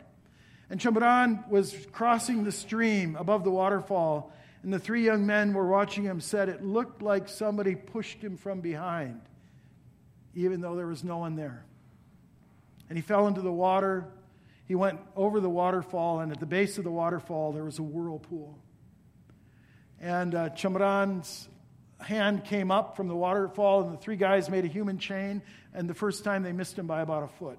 And 0.69 0.81
Chamran 0.81 1.49
was 1.49 1.87
crossing 1.93 2.45
the 2.45 2.53
stream 2.53 3.15
above 3.17 3.45
the 3.45 3.51
waterfall, 3.51 4.33
and 4.63 4.73
the 4.73 4.79
three 4.79 5.05
young 5.05 5.27
men 5.27 5.55
were 5.55 5.67
watching 5.67 6.05
him 6.05 6.21
said 6.21 6.49
it 6.49 6.65
looked 6.65 7.03
like 7.03 7.29
somebody 7.29 7.75
pushed 7.75 8.19
him 8.19 8.37
from 8.37 8.61
behind, 8.61 9.21
even 10.35 10.61
though 10.61 10.77
there 10.77 10.87
was 10.87 11.03
no 11.05 11.19
one 11.19 11.37
there. 11.37 11.65
And 12.89 12.97
he 12.97 13.03
fell 13.03 13.27
into 13.27 13.41
the 13.41 13.53
water. 13.53 14.07
He 14.67 14.75
went 14.75 15.01
over 15.17 15.41
the 15.41 15.51
waterfall, 15.51 16.21
and 16.21 16.33
at 16.33 16.41
the 16.41 16.47
base 16.47 16.79
of 16.79 16.85
the 16.85 16.91
waterfall, 16.91 17.53
there 17.53 17.65
was 17.65 17.79
a 17.79 17.83
whirlpool. 17.83 18.59
And 20.01 20.35
uh, 20.35 20.49
Chamran's 20.51 21.49
hand 22.01 22.45
came 22.45 22.71
up 22.71 22.97
from 22.97 23.09
the 23.09 23.17
waterfall, 23.17 23.83
and 23.83 23.93
the 23.93 23.99
three 23.99 24.17
guys 24.17 24.51
made 24.51 24.65
a 24.65 24.69
human 24.69 24.99
chain, 24.99 25.43
and 25.73 25.89
the 25.89 25.95
first 25.95 26.25
time 26.25 26.43
they 26.43 26.53
missed 26.53 26.79
him 26.79 26.87
by 26.87 27.01
about 27.01 27.23
a 27.23 27.29
foot. 27.29 27.59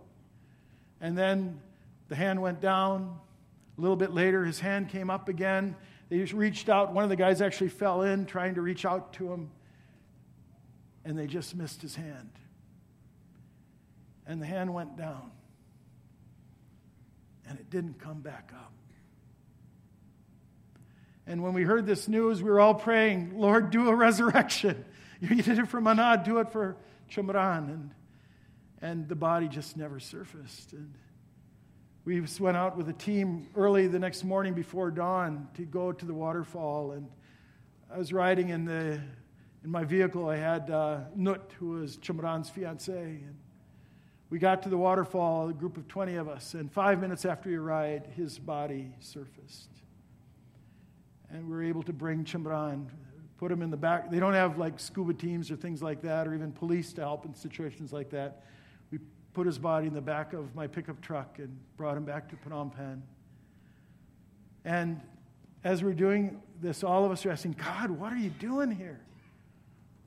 And 1.02 1.18
then 1.18 1.60
the 2.10 2.16
hand 2.16 2.42
went 2.42 2.62
down. 2.62 3.20
A 3.78 3.82
little 3.82 3.96
bit 3.96 4.14
later, 4.14 4.46
his 4.46 4.60
hand 4.60 4.90
came 4.90 5.10
up 5.10 5.30
again. 5.30 5.76
They 6.10 6.20
reached 6.20 6.70
out. 6.70 6.94
One 6.94 7.04
of 7.04 7.10
the 7.10 7.16
guys 7.16 7.42
actually 7.42 7.70
fell 7.70 8.04
in 8.04 8.26
trying 8.26 8.56
to 8.56 8.62
reach 8.62 8.86
out 8.86 9.14
to 9.14 9.32
him, 9.32 9.50
and 11.04 11.18
they 11.18 11.28
just 11.28 11.56
missed 11.56 11.82
his 11.82 11.96
hand. 11.96 12.30
And 14.28 14.42
the 14.42 14.46
hand 14.46 14.74
went 14.74 14.96
down, 14.96 15.32
and 17.48 17.60
it 17.60 17.70
didn't 17.70 18.00
come 18.00 18.22
back 18.22 18.52
up. 18.56 18.74
And 21.26 21.42
when 21.42 21.54
we 21.54 21.64
heard 21.64 21.86
this 21.86 22.08
news, 22.08 22.44
we 22.44 22.50
were 22.50 22.60
all 22.60 22.76
praying, 22.76 23.38
Lord, 23.38 23.70
do 23.70 23.90
a 23.90 23.96
resurrection. 23.96 24.86
You 25.22 25.42
did 25.42 25.58
it 25.58 25.70
for 25.70 25.80
Manad, 25.80 26.26
do 26.26 26.40
it 26.40 26.52
for 26.52 26.76
Chamran. 27.10 27.70
And, 27.70 27.92
and 28.82 29.08
the 29.08 29.16
body 29.16 29.48
just 29.48 29.78
never 29.78 29.98
surfaced. 29.98 30.74
And 30.74 30.96
we 32.04 32.22
went 32.42 32.58
out 32.58 32.76
with 32.76 32.90
a 32.90 32.94
team 32.94 33.48
early 33.56 33.88
the 33.88 34.00
next 34.00 34.26
morning 34.26 34.54
before 34.54 34.92
dawn 34.92 35.48
to 35.54 35.62
go 35.62 35.94
to 35.94 36.06
the 36.06 36.14
waterfall. 36.14 36.92
And 36.92 37.08
I 37.90 37.98
was 37.98 38.12
riding 38.12 38.50
in, 38.50 38.66
the, 38.66 39.00
in 39.64 39.70
my 39.70 39.86
vehicle. 39.86 40.28
I 40.28 40.36
had 40.36 40.70
uh, 40.70 41.00
Nut, 41.16 41.54
who 41.58 41.70
was 41.70 41.96
Chamran's 41.96 42.50
fiance. 42.50 42.92
And 42.92 43.38
we 44.34 44.40
got 44.40 44.64
to 44.64 44.70
the 44.70 44.78
waterfall, 44.78 45.50
a 45.50 45.54
group 45.54 45.78
of 45.78 45.88
20 45.88 46.16
of 46.16 46.28
us. 46.28 46.56
And 46.56 46.72
five 46.72 47.00
minutes 47.00 47.24
after 47.24 47.50
we 47.50 47.56
arrived, 47.56 48.08
his 48.16 48.40
body 48.40 48.92
surfaced 49.00 49.70
and 51.30 51.48
we 51.48 51.56
were 51.56 51.62
able 51.62 51.84
to 51.84 51.94
bring 51.94 52.26
Chamran, 52.26 52.88
put 53.38 53.52
him 53.52 53.62
in 53.62 53.70
the 53.70 53.78
back. 53.78 54.10
They 54.10 54.20
don't 54.20 54.34
have 54.34 54.58
like 54.58 54.80
scuba 54.80 55.14
teams 55.14 55.52
or 55.52 55.56
things 55.56 55.84
like 55.84 56.02
that, 56.02 56.28
or 56.28 56.34
even 56.34 56.52
police 56.52 56.94
to 56.94 57.02
help 57.02 57.26
in 57.26 57.36
situations 57.36 57.94
like 57.94 58.10
that. 58.10 58.46
We 58.90 58.98
put 59.36 59.46
his 59.46 59.60
body 59.60 59.86
in 59.86 59.94
the 59.94 60.02
back 60.02 60.34
of 60.34 60.56
my 60.56 60.66
pickup 60.66 61.00
truck 61.00 61.38
and 61.38 61.56
brought 61.78 61.96
him 61.96 62.04
back 62.04 62.28
to 62.30 62.36
Phnom 62.38 62.76
Penh. 62.76 63.04
And 64.66 65.00
as 65.64 65.84
we're 65.84 65.94
doing 65.94 66.42
this, 66.60 66.84
all 66.84 67.06
of 67.06 67.12
us 67.12 67.24
are 67.28 67.30
asking, 67.30 67.52
God, 67.64 67.92
what 67.92 68.12
are 68.12 68.18
you 68.18 68.32
doing 68.32 68.72
here? 68.72 69.00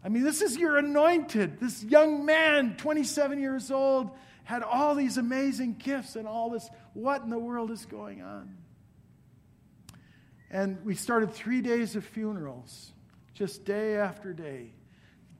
I 0.06 0.08
mean, 0.08 0.22
this 0.22 0.40
is 0.40 0.56
your 0.56 0.76
anointed. 0.76 1.58
This 1.58 1.82
young 1.82 2.24
man, 2.24 2.76
27 2.76 3.40
years 3.40 3.72
old, 3.72 4.12
had 4.44 4.62
all 4.62 4.94
these 4.94 5.18
amazing 5.18 5.74
gifts 5.82 6.14
and 6.14 6.28
all 6.28 6.48
this. 6.48 6.70
What 6.94 7.22
in 7.22 7.28
the 7.28 7.40
world 7.40 7.72
is 7.72 7.84
going 7.86 8.22
on? 8.22 8.56
And 10.48 10.78
we 10.84 10.94
started 10.94 11.32
three 11.32 11.60
days 11.60 11.96
of 11.96 12.04
funerals, 12.04 12.92
just 13.34 13.64
day 13.64 13.96
after 13.96 14.32
day, 14.32 14.70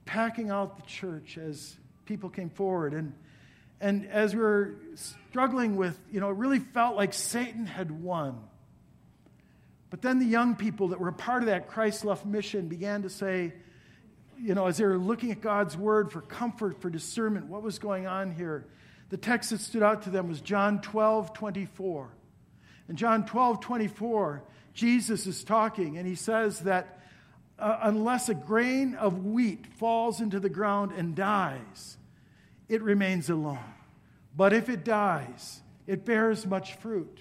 packing 0.05 0.51
out 0.51 0.77
the 0.79 0.83
church 0.83 1.39
as 1.39 1.77
people 2.05 2.29
came 2.29 2.51
forward. 2.51 2.93
And, 2.93 3.13
and 3.81 4.05
as 4.09 4.35
we 4.35 4.41
were 4.41 4.75
struggling 4.97 5.77
with, 5.77 5.97
you 6.11 6.19
know, 6.19 6.31
it 6.31 6.37
really 6.37 6.59
felt 6.59 6.97
like 6.97 7.15
Satan 7.15 7.67
had 7.67 7.93
won. 7.93 8.41
But 9.91 10.03
then 10.03 10.19
the 10.19 10.27
young 10.27 10.57
people 10.57 10.89
that 10.89 10.99
were 10.99 11.07
a 11.07 11.13
part 11.13 11.45
of 11.45 11.47
that 11.47 11.69
Christ 11.69 12.05
love 12.05 12.27
mission 12.27 12.67
began 12.67 13.03
to 13.03 13.09
say, 13.09 13.53
you 14.39 14.55
know, 14.55 14.67
as 14.67 14.79
they 14.79 14.85
were 14.85 14.99
looking 14.99 15.31
at 15.31 15.41
God's 15.41 15.77
word 15.77 16.11
for 16.11 16.21
comfort, 16.21 16.81
for 16.81 16.91
discernment, 16.91 17.47
what 17.47 17.63
was 17.63 17.79
going 17.79 18.07
on 18.07 18.33
here, 18.33 18.67
the 19.09 19.17
text 19.17 19.51
that 19.51 19.61
stood 19.61 19.83
out 19.83 20.03
to 20.03 20.11
them 20.11 20.29
was 20.29 20.41
John 20.41 20.81
12, 20.81 21.33
24. 21.33 22.09
In 22.89 22.97
John 22.97 23.25
12, 23.25 23.61
24, 23.61 24.43
Jesus 24.75 25.27
is 25.27 25.45
talking, 25.45 25.97
and 25.97 26.07
he 26.07 26.15
says 26.15 26.61
that 26.61 27.01
uh, 27.59 27.79
unless 27.83 28.29
a 28.29 28.35
grain 28.35 28.95
of 28.95 29.25
wheat 29.25 29.67
falls 29.67 30.21
into 30.21 30.39
the 30.41 30.49
ground 30.49 30.93
and 30.93 31.15
dies, 31.15 31.97
it 32.69 32.83
remains 32.83 33.31
alone. 33.31 33.59
But 34.37 34.53
if 34.53 34.69
it 34.69 34.85
dies, 34.85 35.61
it 35.87 36.05
bears 36.05 36.47
much 36.47 36.75
fruit. 36.75 37.19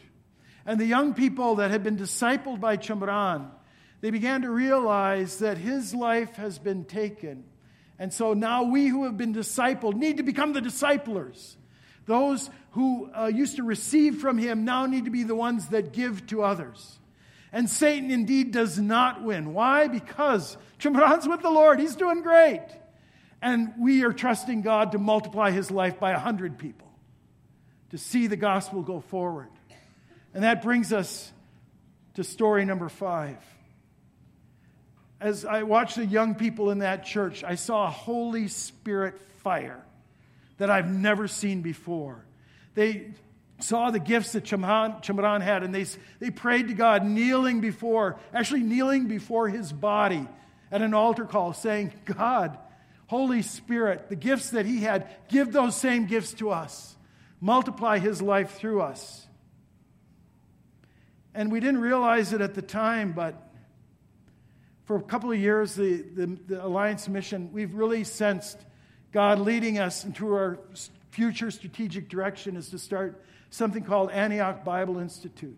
And 0.66 0.80
the 0.80 0.86
young 0.86 1.14
people 1.14 1.56
that 1.56 1.72
had 1.72 1.84
been 1.84 1.98
discipled 1.98 2.60
by 2.60 2.78
Chamran, 2.78 3.50
they 4.06 4.12
began 4.12 4.44
to 4.44 4.52
realize 4.52 5.40
that 5.40 5.58
his 5.58 5.92
life 5.92 6.36
has 6.36 6.60
been 6.60 6.86
taken. 6.86 7.44
And 7.98 8.14
so 8.14 8.36
now 8.36 8.62
we 8.62 8.86
who 8.86 9.06
have 9.06 9.18
been 9.18 9.34
discipled 9.34 9.96
need 9.96 10.18
to 10.18 10.24
become 10.24 10.54
the 10.54 10.62
disciplers. 10.62 11.58
Those 12.06 12.52
who 12.74 13.10
uh, 13.12 13.32
used 13.34 13.56
to 13.56 13.64
receive 13.64 14.18
from 14.18 14.38
him 14.38 14.64
now 14.64 14.86
need 14.86 15.06
to 15.06 15.10
be 15.10 15.24
the 15.24 15.34
ones 15.34 15.70
that 15.70 15.92
give 15.92 16.28
to 16.28 16.44
others. 16.44 17.00
And 17.52 17.68
Satan 17.68 18.12
indeed 18.12 18.52
does 18.52 18.78
not 18.78 19.24
win. 19.24 19.56
Why? 19.56 19.88
Because 19.88 20.56
Chamran's 20.78 21.28
with 21.28 21.42
the 21.42 21.50
Lord. 21.50 21.80
He's 21.80 21.96
doing 21.96 22.22
great. 22.22 22.62
And 23.42 23.74
we 23.80 24.04
are 24.04 24.14
trusting 24.14 24.62
God 24.62 24.92
to 24.92 25.00
multiply 25.00 25.50
his 25.50 25.72
life 25.72 26.00
by 26.00 26.12
a 26.12 26.20
hundred 26.20 26.60
people 26.60 26.92
to 27.90 27.98
see 27.98 28.28
the 28.28 28.38
gospel 28.38 28.84
go 28.84 29.00
forward. 29.00 29.50
And 30.36 30.44
that 30.44 30.62
brings 30.62 30.94
us 30.94 31.34
to 32.14 32.24
story 32.24 32.66
number 32.66 32.88
five. 32.88 33.38
As 35.20 35.46
I 35.46 35.64
watched 35.64 35.96
the 35.96 36.06
young 36.06 36.36
people 36.36 36.72
in 36.72 36.80
that 36.80 37.06
church, 37.06 37.44
I 37.44 37.56
saw 37.56 37.88
a 37.88 37.92
Holy 37.92 38.48
Spirit 38.48 39.20
fire 39.38 39.84
that 40.58 40.70
I've 40.70 40.90
never 40.90 41.28
seen 41.28 41.62
before. 41.62 42.26
They 42.74 43.12
saw 43.60 43.92
the 43.92 44.00
gifts 44.00 44.34
that 44.34 44.44
Chamran, 44.44 45.42
had, 45.42 45.64
and 45.64 45.74
they, 45.74 45.86
they 46.20 46.32
prayed 46.32 46.68
to 46.68 46.74
God, 46.74 47.06
kneeling 47.06 47.62
before, 47.62 48.20
actually 48.34 48.64
kneeling 48.64 49.08
before 49.08 49.48
his 49.48 49.72
body 49.72 50.28
at 50.72 50.82
an 50.82 50.94
altar 50.94 51.26
call, 51.26 51.54
saying, 51.54 51.94
God, 52.06 52.58
Holy 53.08 53.42
Spirit, 53.42 54.10
the 54.10 54.16
gifts 54.16 54.50
that 54.50 54.66
he 54.66 54.82
had, 54.82 55.08
give 55.30 55.54
those 55.54 55.76
same 55.76 56.06
gifts 56.06 56.34
to 56.36 56.50
us. 56.50 56.96
Multiply 57.40 58.00
his 58.00 58.22
life 58.22 58.56
through 58.56 58.82
us. 58.82 59.26
And 61.34 61.52
we 61.52 61.60
didn't 61.60 61.82
realize 61.82 62.34
it 62.34 62.42
at 62.42 62.56
the 62.56 62.62
time, 62.62 63.12
but 63.14 63.36
for 64.86 64.98
a 64.98 65.02
couple 65.02 65.32
of 65.32 65.40
years, 65.40 65.76
the, 65.76 66.04
the, 66.14 66.38
the 66.48 66.66
Alliance 66.66 67.08
mission, 67.08 67.50
we've 67.52 67.74
really 67.74 68.04
sensed 68.04 68.60
God 69.12 69.40
leading 69.40 69.80
us 69.80 70.06
into 70.06 70.32
our 70.34 70.60
future 71.10 71.50
strategic 71.50 72.08
direction 72.08 72.56
is 72.56 72.70
to 72.70 72.78
start 72.78 73.24
something 73.50 73.84
called 73.84 74.12
Antioch 74.12 74.64
Bible 74.64 75.00
Institute. 75.00 75.58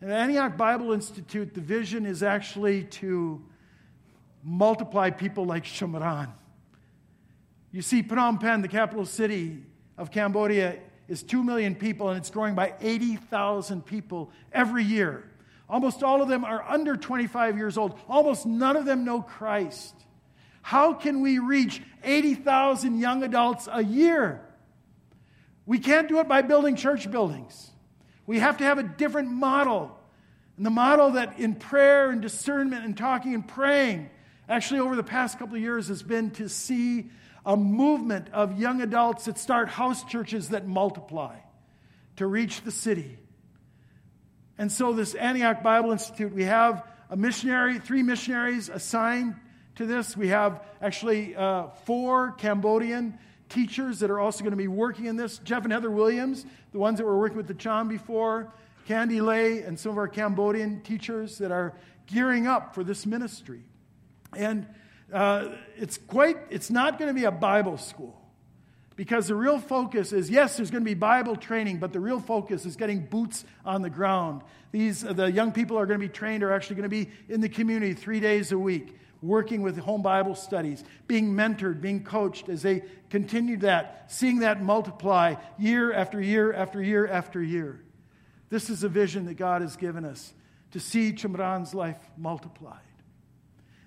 And 0.00 0.10
Antioch 0.10 0.56
Bible 0.56 0.92
Institute, 0.92 1.52
the 1.54 1.60
vision 1.60 2.06
is 2.06 2.22
actually 2.22 2.84
to 2.84 3.42
multiply 4.42 5.10
people 5.10 5.44
like 5.44 5.64
Chamran. 5.64 6.30
You 7.70 7.82
see, 7.82 8.02
Phnom 8.02 8.40
Penh, 8.40 8.62
the 8.62 8.68
capital 8.68 9.04
city 9.04 9.62
of 9.98 10.10
Cambodia, 10.10 10.78
is 11.08 11.22
2 11.22 11.42
million 11.44 11.74
people 11.74 12.08
and 12.08 12.18
it's 12.18 12.30
growing 12.30 12.54
by 12.54 12.74
80,000 12.80 13.84
people 13.84 14.30
every 14.52 14.84
year. 14.84 15.24
Almost 15.72 16.02
all 16.02 16.20
of 16.20 16.28
them 16.28 16.44
are 16.44 16.62
under 16.68 16.98
25 16.98 17.56
years 17.56 17.78
old. 17.78 17.98
Almost 18.06 18.44
none 18.44 18.76
of 18.76 18.84
them 18.84 19.06
know 19.06 19.22
Christ. 19.22 19.94
How 20.60 20.92
can 20.92 21.22
we 21.22 21.38
reach 21.38 21.80
80,000 22.04 23.00
young 23.00 23.22
adults 23.22 23.70
a 23.72 23.82
year? 23.82 24.42
We 25.64 25.78
can't 25.78 26.10
do 26.10 26.20
it 26.20 26.28
by 26.28 26.42
building 26.42 26.76
church 26.76 27.10
buildings. 27.10 27.70
We 28.26 28.38
have 28.38 28.58
to 28.58 28.64
have 28.64 28.76
a 28.76 28.82
different 28.82 29.30
model. 29.30 29.98
And 30.58 30.66
the 30.66 30.70
model 30.70 31.12
that 31.12 31.38
in 31.38 31.54
prayer 31.54 32.10
and 32.10 32.20
discernment 32.20 32.84
and 32.84 32.94
talking 32.94 33.34
and 33.34 33.48
praying, 33.48 34.10
actually 34.50 34.80
over 34.80 34.94
the 34.94 35.02
past 35.02 35.38
couple 35.38 35.54
of 35.54 35.62
years, 35.62 35.88
has 35.88 36.02
been 36.02 36.32
to 36.32 36.50
see 36.50 37.08
a 37.46 37.56
movement 37.56 38.28
of 38.34 38.60
young 38.60 38.82
adults 38.82 39.24
that 39.24 39.38
start 39.38 39.70
house 39.70 40.04
churches 40.04 40.50
that 40.50 40.66
multiply 40.66 41.36
to 42.16 42.26
reach 42.26 42.60
the 42.60 42.70
city. 42.70 43.16
And 44.62 44.70
so, 44.70 44.92
this 44.92 45.14
Antioch 45.16 45.64
Bible 45.64 45.90
Institute, 45.90 46.32
we 46.32 46.44
have 46.44 46.86
a 47.10 47.16
missionary, 47.16 47.80
three 47.80 48.04
missionaries 48.04 48.68
assigned 48.68 49.34
to 49.74 49.86
this. 49.86 50.16
We 50.16 50.28
have 50.28 50.62
actually 50.80 51.34
uh, 51.34 51.70
four 51.84 52.30
Cambodian 52.30 53.18
teachers 53.48 53.98
that 53.98 54.10
are 54.12 54.20
also 54.20 54.44
going 54.44 54.52
to 54.52 54.56
be 54.56 54.68
working 54.68 55.06
in 55.06 55.16
this. 55.16 55.38
Jeff 55.38 55.64
and 55.64 55.72
Heather 55.72 55.90
Williams, 55.90 56.46
the 56.70 56.78
ones 56.78 56.98
that 56.98 57.04
were 57.04 57.18
working 57.18 57.38
with 57.38 57.48
the 57.48 57.54
Cham 57.54 57.88
before, 57.88 58.52
Candy 58.86 59.20
Lay, 59.20 59.62
and 59.62 59.76
some 59.80 59.90
of 59.90 59.98
our 59.98 60.06
Cambodian 60.06 60.82
teachers 60.82 61.38
that 61.38 61.50
are 61.50 61.74
gearing 62.06 62.46
up 62.46 62.72
for 62.72 62.84
this 62.84 63.04
ministry. 63.04 63.64
And 64.36 64.68
uh, 65.12 65.48
it's 65.76 65.98
quite, 65.98 66.36
it's 66.50 66.70
not 66.70 67.00
going 67.00 67.08
to 67.12 67.20
be 67.20 67.24
a 67.24 67.32
Bible 67.32 67.78
school. 67.78 68.21
Because 68.96 69.28
the 69.28 69.34
real 69.34 69.58
focus 69.58 70.12
is 70.12 70.28
yes, 70.30 70.56
there's 70.56 70.70
going 70.70 70.82
to 70.82 70.88
be 70.88 70.94
Bible 70.94 71.36
training, 71.36 71.78
but 71.78 71.92
the 71.92 72.00
real 72.00 72.20
focus 72.20 72.66
is 72.66 72.76
getting 72.76 73.00
boots 73.06 73.44
on 73.64 73.82
the 73.82 73.90
ground. 73.90 74.42
These, 74.70 75.02
the 75.02 75.30
young 75.30 75.52
people 75.52 75.78
are 75.78 75.86
going 75.86 76.00
to 76.00 76.06
be 76.06 76.12
trained, 76.12 76.42
are 76.42 76.52
actually 76.52 76.76
going 76.76 76.90
to 76.90 77.04
be 77.04 77.10
in 77.28 77.40
the 77.40 77.48
community 77.48 77.94
three 77.94 78.20
days 78.20 78.52
a 78.52 78.58
week, 78.58 78.98
working 79.22 79.62
with 79.62 79.78
home 79.78 80.02
Bible 80.02 80.34
studies, 80.34 80.84
being 81.06 81.32
mentored, 81.32 81.80
being 81.80 82.04
coached 82.04 82.48
as 82.48 82.62
they 82.62 82.82
continue 83.08 83.56
that, 83.58 84.10
seeing 84.10 84.40
that 84.40 84.62
multiply 84.62 85.36
year 85.58 85.92
after 85.92 86.20
year 86.20 86.52
after 86.52 86.82
year 86.82 87.06
after 87.06 87.42
year. 87.42 87.80
This 88.50 88.68
is 88.68 88.84
a 88.84 88.88
vision 88.88 89.26
that 89.26 89.34
God 89.34 89.62
has 89.62 89.76
given 89.76 90.04
us 90.04 90.34
to 90.72 90.80
see 90.80 91.12
Chamran's 91.12 91.74
life 91.74 91.98
multiplied. 92.16 92.78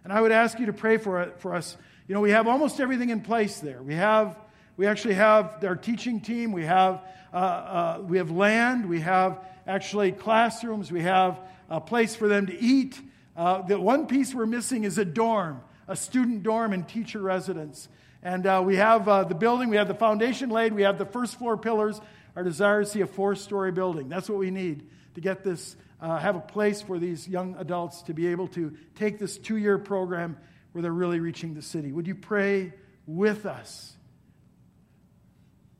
And 0.03 0.13
I 0.13 0.21
would 0.21 0.31
ask 0.31 0.59
you 0.59 0.67
to 0.67 0.73
pray 0.73 0.97
for, 0.97 1.33
for 1.37 1.55
us. 1.55 1.75
You 2.07 2.13
know, 2.13 2.21
we 2.21 2.31
have 2.31 2.47
almost 2.47 2.79
everything 2.79 3.09
in 3.09 3.21
place 3.21 3.59
there. 3.59 3.81
We 3.81 3.95
have 3.95 4.37
we 4.77 4.87
actually 4.87 5.13
have 5.15 5.63
our 5.63 5.75
teaching 5.75 6.19
team. 6.19 6.51
We 6.51 6.65
have, 6.65 7.01
uh, 7.33 7.37
uh, 7.37 8.01
we 8.05 8.17
have 8.17 8.31
land. 8.31 8.87
We 8.89 9.01
have 9.01 9.39
actually 9.65 10.11
classrooms. 10.11 10.91
We 10.91 11.01
have 11.01 11.39
a 11.69 11.79
place 11.79 12.15
for 12.15 12.27
them 12.27 12.47
to 12.47 12.59
eat. 12.59 12.99
Uh, 13.35 13.61
the 13.61 13.79
one 13.79 14.07
piece 14.07 14.33
we're 14.33 14.45
missing 14.45 14.83
is 14.83 14.97
a 14.97 15.05
dorm, 15.05 15.61
a 15.87 15.95
student 15.95 16.43
dorm 16.43 16.73
and 16.73 16.87
teacher 16.87 17.19
residence. 17.19 17.87
And 18.21 18.47
uh, 18.47 18.61
we 18.65 18.77
have 18.77 19.07
uh, 19.07 19.23
the 19.23 19.35
building, 19.35 19.69
we 19.69 19.77
have 19.77 19.87
the 19.87 19.93
foundation 19.93 20.49
laid, 20.49 20.73
we 20.73 20.81
have 20.81 20.97
the 20.97 21.05
first 21.05 21.37
floor 21.37 21.57
pillars. 21.57 22.01
Our 22.35 22.43
desire 22.43 22.81
is 22.81 22.89
to 22.89 22.93
see 22.95 23.01
a 23.01 23.07
four 23.07 23.35
story 23.35 23.71
building. 23.71 24.09
That's 24.09 24.29
what 24.29 24.39
we 24.39 24.51
need 24.51 24.87
to 25.13 25.21
get 25.21 25.43
this, 25.43 25.75
uh, 26.01 26.17
have 26.17 26.35
a 26.35 26.41
place 26.41 26.81
for 26.81 26.97
these 26.97 27.27
young 27.27 27.55
adults 27.59 28.01
to 28.03 28.13
be 28.13 28.27
able 28.27 28.47
to 28.49 28.75
take 28.95 29.19
this 29.19 29.37
two 29.37 29.57
year 29.57 29.77
program 29.77 30.37
where 30.71 30.81
they're 30.81 30.91
really 30.91 31.19
reaching 31.19 31.53
the 31.53 31.61
city. 31.61 31.91
Would 31.91 32.07
you 32.07 32.15
pray 32.15 32.73
with 33.05 33.45
us? 33.45 33.94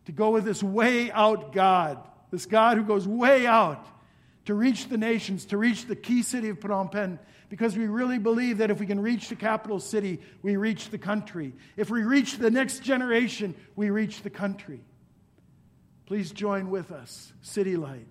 To 0.06 0.12
go 0.12 0.32
with 0.32 0.46
this 0.46 0.64
way 0.64 1.12
out 1.12 1.52
God, 1.54 2.00
this 2.32 2.46
God 2.46 2.78
who 2.78 2.84
goes 2.84 3.08
way 3.08 3.48
out 3.48 3.86
to 4.46 4.54
reach 4.54 4.88
the 4.90 4.98
nations, 4.98 5.46
to 5.46 5.58
reach 5.58 5.86
the 5.86 5.96
key 5.96 6.22
city 6.22 6.50
of 6.50 6.60
Phnom 6.60 6.92
Penh, 6.92 7.20
because 7.50 7.78
we 7.78 7.88
really 7.88 8.20
believe 8.20 8.60
that 8.60 8.72
if 8.72 8.80
we 8.80 8.86
can 8.86 9.00
reach 9.00 9.30
the 9.30 9.36
capital 9.36 9.80
city, 9.80 10.22
we 10.42 10.56
reach 10.56 10.90
the 10.90 10.98
country. 10.98 11.54
If 11.78 11.90
we 11.90 12.04
reach 12.04 12.38
the 12.38 12.52
next 12.52 12.84
generation, 12.84 13.56
we 13.76 13.90
reach 13.90 14.22
the 14.22 14.30
country. 14.30 14.82
Please 16.06 16.32
join 16.32 16.70
with 16.70 16.92
us, 16.92 17.34
City 17.42 17.78
Light. 17.78 18.08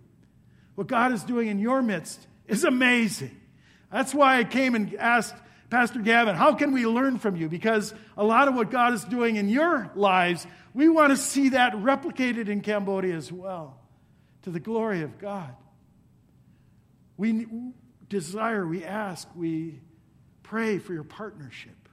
What 0.74 0.88
God 0.88 1.12
is 1.12 1.22
doing 1.22 1.48
in 1.48 1.58
your 1.60 1.82
midst 1.82 2.26
is 2.48 2.64
amazing. 2.64 3.40
That's 3.92 4.12
why 4.12 4.38
I 4.38 4.44
came 4.44 4.74
and 4.74 4.92
asked 4.96 5.36
Pastor 5.74 5.98
Gavin, 5.98 6.36
how 6.36 6.54
can 6.54 6.70
we 6.70 6.86
learn 6.86 7.18
from 7.18 7.34
you? 7.34 7.48
Because 7.48 7.92
a 8.16 8.22
lot 8.22 8.46
of 8.46 8.54
what 8.54 8.70
God 8.70 8.92
is 8.92 9.02
doing 9.04 9.34
in 9.34 9.48
your 9.48 9.90
lives 9.96 10.46
we 10.72 10.88
want 10.88 11.10
to 11.10 11.16
see 11.16 11.48
that 11.48 11.72
replicated 11.72 12.48
in 12.48 12.60
Cambodia 12.60 13.16
as 13.16 13.32
well, 13.32 13.76
to 14.42 14.50
the 14.50 14.60
glory 14.60 15.02
of 15.02 15.18
God. 15.18 15.52
We 17.16 17.48
desire, 18.08 18.64
we 18.64 18.84
ask, 18.84 19.26
we 19.34 19.80
pray 20.44 20.78
for 20.78 20.92
your 20.92 21.02
partnership 21.02 21.88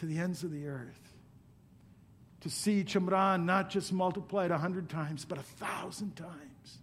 to 0.00 0.06
the 0.06 0.18
ends 0.18 0.42
of 0.42 0.50
the 0.50 0.66
earth. 0.66 1.14
To 2.40 2.50
see 2.50 2.82
Chamran 2.82 3.44
not 3.44 3.70
just 3.70 3.92
multiplied 3.92 4.50
a 4.50 4.58
hundred 4.58 4.88
times, 4.88 5.24
but 5.24 5.38
a 5.38 5.42
thousand 5.42 6.16
times. 6.16 6.78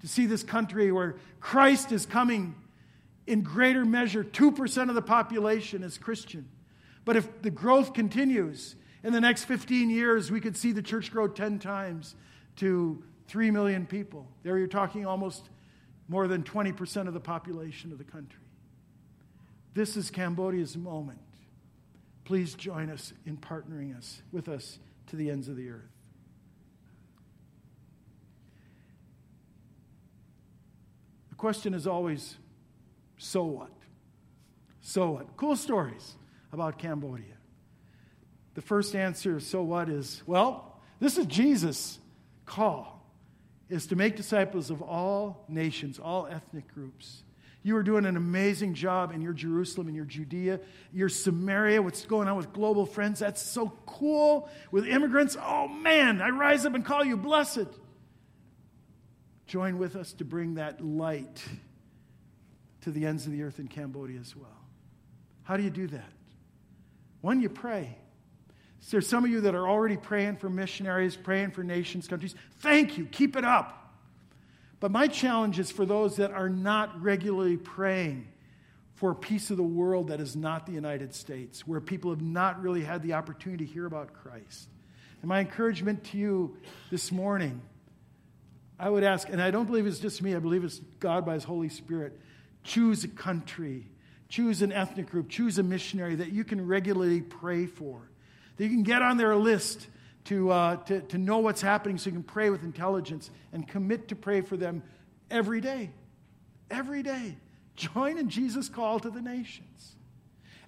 To 0.00 0.08
see 0.08 0.26
this 0.26 0.42
country 0.42 0.90
where 0.90 1.14
Christ 1.38 1.92
is 1.92 2.06
coming 2.06 2.56
in 3.26 3.42
greater 3.42 3.84
measure, 3.84 4.22
2% 4.22 4.88
of 4.88 4.94
the 4.94 5.02
population 5.02 5.82
is 5.82 5.98
Christian. 5.98 6.48
But 7.04 7.16
if 7.16 7.42
the 7.42 7.50
growth 7.50 7.94
continues, 7.94 8.76
in 9.02 9.12
the 9.12 9.20
next 9.20 9.44
15 9.44 9.90
years, 9.90 10.30
we 10.30 10.40
could 10.40 10.56
see 10.56 10.72
the 10.72 10.82
church 10.82 11.12
grow 11.12 11.28
10 11.28 11.58
times 11.58 12.14
to 12.56 13.02
3 13.28 13.50
million 13.50 13.86
people. 13.86 14.26
There 14.42 14.58
you're 14.58 14.66
talking 14.66 15.06
almost 15.06 15.48
more 16.08 16.26
than 16.28 16.42
20% 16.42 17.08
of 17.08 17.14
the 17.14 17.20
population 17.20 17.92
of 17.92 17.98
the 17.98 18.04
country. 18.04 18.40
This 19.74 19.96
is 19.96 20.10
Cambodia's 20.10 20.76
moment. 20.76 21.18
Please 22.24 22.54
join 22.54 22.90
us 22.90 23.12
in 23.26 23.36
partnering 23.36 23.96
us 23.96 24.22
with 24.32 24.48
us 24.48 24.78
to 25.08 25.16
the 25.16 25.30
ends 25.30 25.48
of 25.48 25.56
the 25.56 25.68
earth. 25.68 25.82
The 31.28 31.34
question 31.34 31.74
is 31.74 31.86
always 31.86 32.36
so 33.18 33.44
what? 33.44 33.70
So 34.80 35.12
what? 35.12 35.36
Cool 35.36 35.56
stories 35.56 36.14
about 36.52 36.78
Cambodia. 36.78 37.34
The 38.54 38.62
first 38.62 38.94
answer, 38.94 39.40
so 39.40 39.62
what, 39.62 39.88
is 39.88 40.22
well, 40.26 40.80
this 41.00 41.18
is 41.18 41.26
Jesus' 41.26 41.98
call, 42.46 43.04
is 43.68 43.86
to 43.88 43.96
make 43.96 44.16
disciples 44.16 44.70
of 44.70 44.82
all 44.82 45.44
nations, 45.48 45.98
all 45.98 46.26
ethnic 46.26 46.72
groups. 46.72 47.22
You 47.64 47.76
are 47.76 47.82
doing 47.82 48.04
an 48.04 48.18
amazing 48.18 48.74
job 48.74 49.12
in 49.12 49.22
your 49.22 49.32
Jerusalem, 49.32 49.88
in 49.88 49.94
your 49.94 50.04
Judea, 50.04 50.60
your 50.92 51.08
Samaria, 51.08 51.80
what's 51.80 52.04
going 52.04 52.28
on 52.28 52.36
with 52.36 52.52
global 52.52 52.84
friends. 52.84 53.20
That's 53.20 53.40
so 53.40 53.72
cool. 53.86 54.50
With 54.70 54.86
immigrants, 54.86 55.34
oh 55.40 55.66
man, 55.66 56.20
I 56.20 56.28
rise 56.28 56.66
up 56.66 56.74
and 56.74 56.84
call 56.84 57.02
you 57.04 57.16
blessed. 57.16 57.68
Join 59.46 59.78
with 59.78 59.96
us 59.96 60.12
to 60.14 60.26
bring 60.26 60.54
that 60.54 60.84
light 60.84 61.42
to 62.84 62.90
the 62.90 63.04
ends 63.06 63.26
of 63.26 63.32
the 63.32 63.42
earth 63.42 63.58
in 63.58 63.68
Cambodia 63.68 64.20
as 64.20 64.34
well. 64.36 64.48
How 65.42 65.56
do 65.56 65.62
you 65.62 65.70
do 65.70 65.86
that? 65.88 66.12
One, 67.20 67.40
you 67.40 67.48
pray. 67.48 67.96
There's 68.90 69.08
some 69.08 69.24
of 69.24 69.30
you 69.30 69.42
that 69.42 69.54
are 69.54 69.66
already 69.66 69.96
praying 69.96 70.36
for 70.36 70.50
missionaries, 70.50 71.16
praying 71.16 71.52
for 71.52 71.64
nations, 71.64 72.06
countries. 72.06 72.34
Thank 72.58 72.98
you. 72.98 73.06
Keep 73.06 73.36
it 73.36 73.44
up. 73.44 73.94
But 74.78 74.90
my 74.90 75.06
challenge 75.06 75.58
is 75.58 75.70
for 75.70 75.86
those 75.86 76.16
that 76.16 76.32
are 76.32 76.50
not 76.50 77.02
regularly 77.02 77.56
praying 77.56 78.28
for 78.94 79.10
a 79.10 79.14
piece 79.14 79.50
of 79.50 79.56
the 79.56 79.62
world 79.62 80.08
that 80.08 80.20
is 80.20 80.36
not 80.36 80.66
the 80.66 80.72
United 80.72 81.14
States, 81.14 81.66
where 81.66 81.80
people 81.80 82.10
have 82.10 82.20
not 82.20 82.62
really 82.62 82.84
had 82.84 83.02
the 83.02 83.14
opportunity 83.14 83.64
to 83.64 83.72
hear 83.72 83.86
about 83.86 84.12
Christ. 84.12 84.68
And 85.22 85.28
my 85.30 85.40
encouragement 85.40 86.04
to 86.04 86.18
you 86.18 86.58
this 86.90 87.10
morning, 87.10 87.62
I 88.78 88.90
would 88.90 89.02
ask, 89.02 89.28
and 89.30 89.40
I 89.40 89.50
don't 89.50 89.64
believe 89.64 89.86
it's 89.86 89.98
just 89.98 90.20
me, 90.20 90.34
I 90.34 90.38
believe 90.38 90.62
it's 90.62 90.80
God 91.00 91.24
by 91.24 91.34
His 91.34 91.44
Holy 91.44 91.70
Spirit. 91.70 92.20
Choose 92.64 93.04
a 93.04 93.08
country, 93.08 93.86
choose 94.28 94.62
an 94.62 94.72
ethnic 94.72 95.10
group, 95.10 95.28
choose 95.28 95.58
a 95.58 95.62
missionary 95.62 96.16
that 96.16 96.32
you 96.32 96.44
can 96.44 96.66
regularly 96.66 97.20
pray 97.20 97.66
for 97.66 98.08
that 98.56 98.64
you 98.64 98.70
can 98.70 98.82
get 98.82 99.02
on 99.02 99.16
their 99.16 99.36
list 99.36 99.88
to, 100.24 100.50
uh, 100.50 100.76
to, 100.76 101.00
to 101.00 101.18
know 101.18 101.38
what's 101.38 101.60
happening 101.60 101.98
so 101.98 102.06
you 102.06 102.12
can 102.12 102.22
pray 102.22 102.50
with 102.50 102.62
intelligence 102.62 103.30
and 103.52 103.66
commit 103.66 104.08
to 104.08 104.16
pray 104.16 104.40
for 104.40 104.56
them 104.56 104.82
every 105.30 105.60
day. 105.60 105.90
Every 106.70 107.02
day. 107.02 107.36
Join 107.76 108.18
in 108.18 108.28
Jesus' 108.28 108.68
call 108.68 109.00
to 109.00 109.10
the 109.10 109.20
nations. 109.20 109.96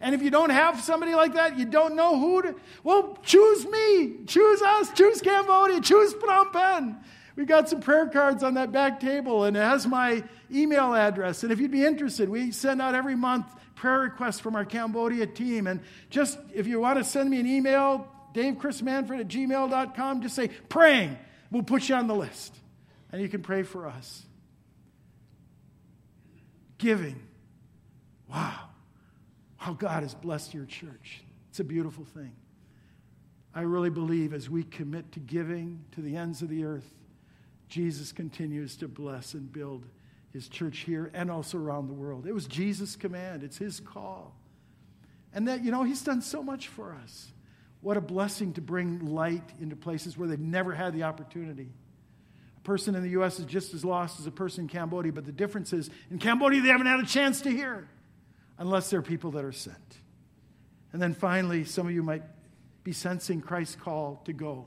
And 0.01 0.15
if 0.15 0.21
you 0.21 0.31
don't 0.31 0.51
have 0.51 0.81
somebody 0.81 1.15
like 1.15 1.35
that, 1.35 1.59
you 1.59 1.65
don't 1.65 1.97
know 1.97 2.19
who 2.19 2.43
to, 2.43 2.55
well, 2.85 3.19
choose 3.23 3.67
me, 3.67 4.25
choose 4.27 4.61
us, 4.61 4.91
choose 4.93 5.23
Cambodia, 5.23 5.81
choose 5.81 6.13
Phnom 6.15 6.53
Penh. 6.53 6.97
We've 7.37 7.47
got 7.47 7.69
some 7.69 7.81
prayer 7.81 8.07
cards 8.09 8.43
on 8.43 8.55
that 8.55 8.73
back 8.73 8.99
table, 8.99 9.45
and 9.45 9.57
it 9.57 9.61
has 9.61 9.87
my 9.87 10.25
email 10.51 10.95
address. 10.95 11.43
And 11.43 11.53
if 11.53 11.61
you'd 11.61 11.71
be 11.71 11.85
interested, 11.85 12.31
we 12.31 12.51
send 12.51 12.81
out 12.81 12.95
every 12.95 13.15
month 13.15 13.47
prayer 13.75 14.01
requests 14.01 14.41
from 14.41 14.57
our 14.57 14.65
Cambodia 14.65 15.27
team. 15.27 15.67
And 15.67 15.81
just 16.09 16.39
if 16.55 16.67
you 16.67 16.81
want 16.81 16.99
to 16.99 17.05
send 17.05 17.29
me 17.29 17.39
an 17.39 17.47
email, 17.47 18.11
davechrismanfred 18.35 19.21
at 19.21 19.29
gmail.com, 19.29 20.23
just 20.23 20.35
say 20.35 20.49
praying. 20.69 21.17
We'll 21.51 21.63
put 21.63 21.89
you 21.89 21.95
on 21.95 22.07
the 22.07 22.15
list. 22.15 22.57
And 23.13 23.21
you 23.21 23.29
can 23.29 23.43
pray 23.43 23.63
for 23.63 23.87
us. 23.87 24.23
Giving. 26.79 27.23
Wow. 28.29 28.71
How 29.57 29.75
God 29.75 30.03
has 30.03 30.15
blessed 30.15 30.55
your 30.55 30.65
church. 30.65 31.23
It's 31.51 31.61
a 31.61 31.65
beautiful 31.65 32.05
thing. 32.05 32.33
I 33.55 33.63
really 33.63 33.91
believe 33.91 34.35
as 34.35 34.51
we 34.51 34.65
commit 34.65 35.13
to 35.13 35.21
giving 35.21 35.85
to 35.93 36.03
the 36.03 36.17
ends 36.17 36.43
of 36.43 36.49
the 36.49 36.65
earth, 36.65 36.93
Jesus 37.69 38.13
continues 38.13 38.77
to 38.77 38.89
bless 38.89 39.35
and 39.35 39.53
build 39.53 39.87
his 40.33 40.49
church 40.49 40.81
here 40.81 41.11
and 41.15 41.31
also 41.31 41.59
around 41.59 41.89
the 41.89 41.95
world. 41.95 42.27
It 42.27 42.33
was 42.33 42.47
Jesus' 42.47 42.97
command, 42.97 43.43
it's 43.43 43.59
his 43.59 43.81
call. 43.81 44.35
And 45.33 45.49
that, 45.49 45.65
you 45.65 45.71
know, 45.71 45.83
he's 45.83 46.03
done 46.03 46.23
so 46.23 46.43
much 46.43 46.69
for 46.69 46.95
us. 46.95 47.29
What 47.81 47.97
a 47.97 48.01
blessing 48.01 48.53
to 48.55 48.61
bring 48.61 49.07
light 49.07 49.45
into 49.61 49.77
places 49.77 50.17
where 50.17 50.29
they've 50.29 50.39
never 50.39 50.73
had 50.73 50.93
the 50.93 51.05
opportunity. 51.05 51.69
A 52.57 52.61
person 52.61 52.95
in 52.95 53.03
the 53.03 53.11
U.S. 53.11 53.39
is 53.39 53.47
just 53.47 53.75
as 53.75 53.85
lost 53.85 54.19
as 54.19 54.27
a 54.27 54.31
person 54.31 54.65
in 54.65 54.69
Cambodia, 54.69 55.13
but 55.13 55.25
the 55.25 55.33
difference 55.33 55.73
is 55.73 55.91
in 56.11 56.19
Cambodia, 56.19 56.63
they 56.63 56.69
haven't 56.69 56.87
had 56.87 57.01
a 57.01 57.07
chance 57.07 57.43
to 57.43 57.51
hear 57.51 57.89
unless 58.59 58.91
they're 58.91 59.03
people 59.03 59.33
that 59.33 59.45
are 59.45 59.53
sent. 59.53 59.77
And 60.93 61.01
then 61.01 61.15
finally, 61.15 61.65
some 61.65 61.87
of 61.87 61.93
you 61.93 62.03
might 62.03 62.23
be 62.83 62.93
sensing 62.93 63.41
Christ's 63.41 63.77
call 63.77 64.23
to 64.25 64.33
go. 64.33 64.67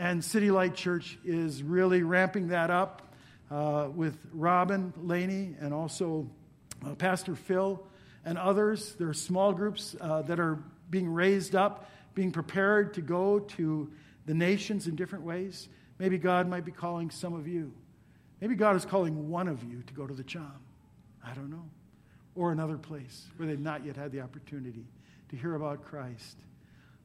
And 0.00 0.24
City 0.24 0.50
Light 0.50 0.74
Church 0.74 1.18
is 1.26 1.62
really 1.62 2.02
ramping 2.02 2.48
that 2.48 2.70
up 2.70 3.12
uh, 3.50 3.88
with 3.94 4.16
Robin 4.32 4.94
Laney 4.96 5.54
and 5.60 5.74
also 5.74 6.26
uh, 6.82 6.94
Pastor 6.94 7.34
Phil 7.34 7.86
and 8.24 8.38
others. 8.38 8.94
There 8.94 9.10
are 9.10 9.12
small 9.12 9.52
groups 9.52 9.94
uh, 10.00 10.22
that 10.22 10.40
are 10.40 10.58
being 10.88 11.06
raised 11.06 11.54
up, 11.54 11.90
being 12.14 12.32
prepared 12.32 12.94
to 12.94 13.02
go 13.02 13.40
to 13.40 13.90
the 14.24 14.32
nations 14.32 14.86
in 14.86 14.96
different 14.96 15.26
ways. 15.26 15.68
Maybe 15.98 16.16
God 16.16 16.48
might 16.48 16.64
be 16.64 16.72
calling 16.72 17.10
some 17.10 17.34
of 17.34 17.46
you. 17.46 17.70
Maybe 18.40 18.54
God 18.54 18.76
is 18.76 18.86
calling 18.86 19.28
one 19.28 19.48
of 19.48 19.62
you 19.64 19.82
to 19.82 19.92
go 19.92 20.06
to 20.06 20.14
the 20.14 20.24
Cham. 20.24 20.60
I 21.22 21.34
don't 21.34 21.50
know. 21.50 21.68
Or 22.34 22.52
another 22.52 22.78
place 22.78 23.26
where 23.36 23.46
they've 23.46 23.60
not 23.60 23.84
yet 23.84 23.96
had 23.96 24.12
the 24.12 24.22
opportunity 24.22 24.86
to 25.28 25.36
hear 25.36 25.56
about 25.56 25.84
Christ. 25.84 26.38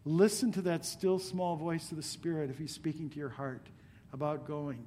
Listen 0.06 0.52
to 0.52 0.62
that 0.62 0.86
still 0.86 1.18
small 1.18 1.56
voice 1.56 1.90
of 1.90 1.98
the 1.98 2.04
Spirit 2.04 2.52
if 2.52 2.60
He's 2.60 2.74
speaking 2.74 3.10
to 3.10 3.18
your 3.18 3.30
heart 3.30 3.68
about 4.14 4.48
going. 4.48 4.86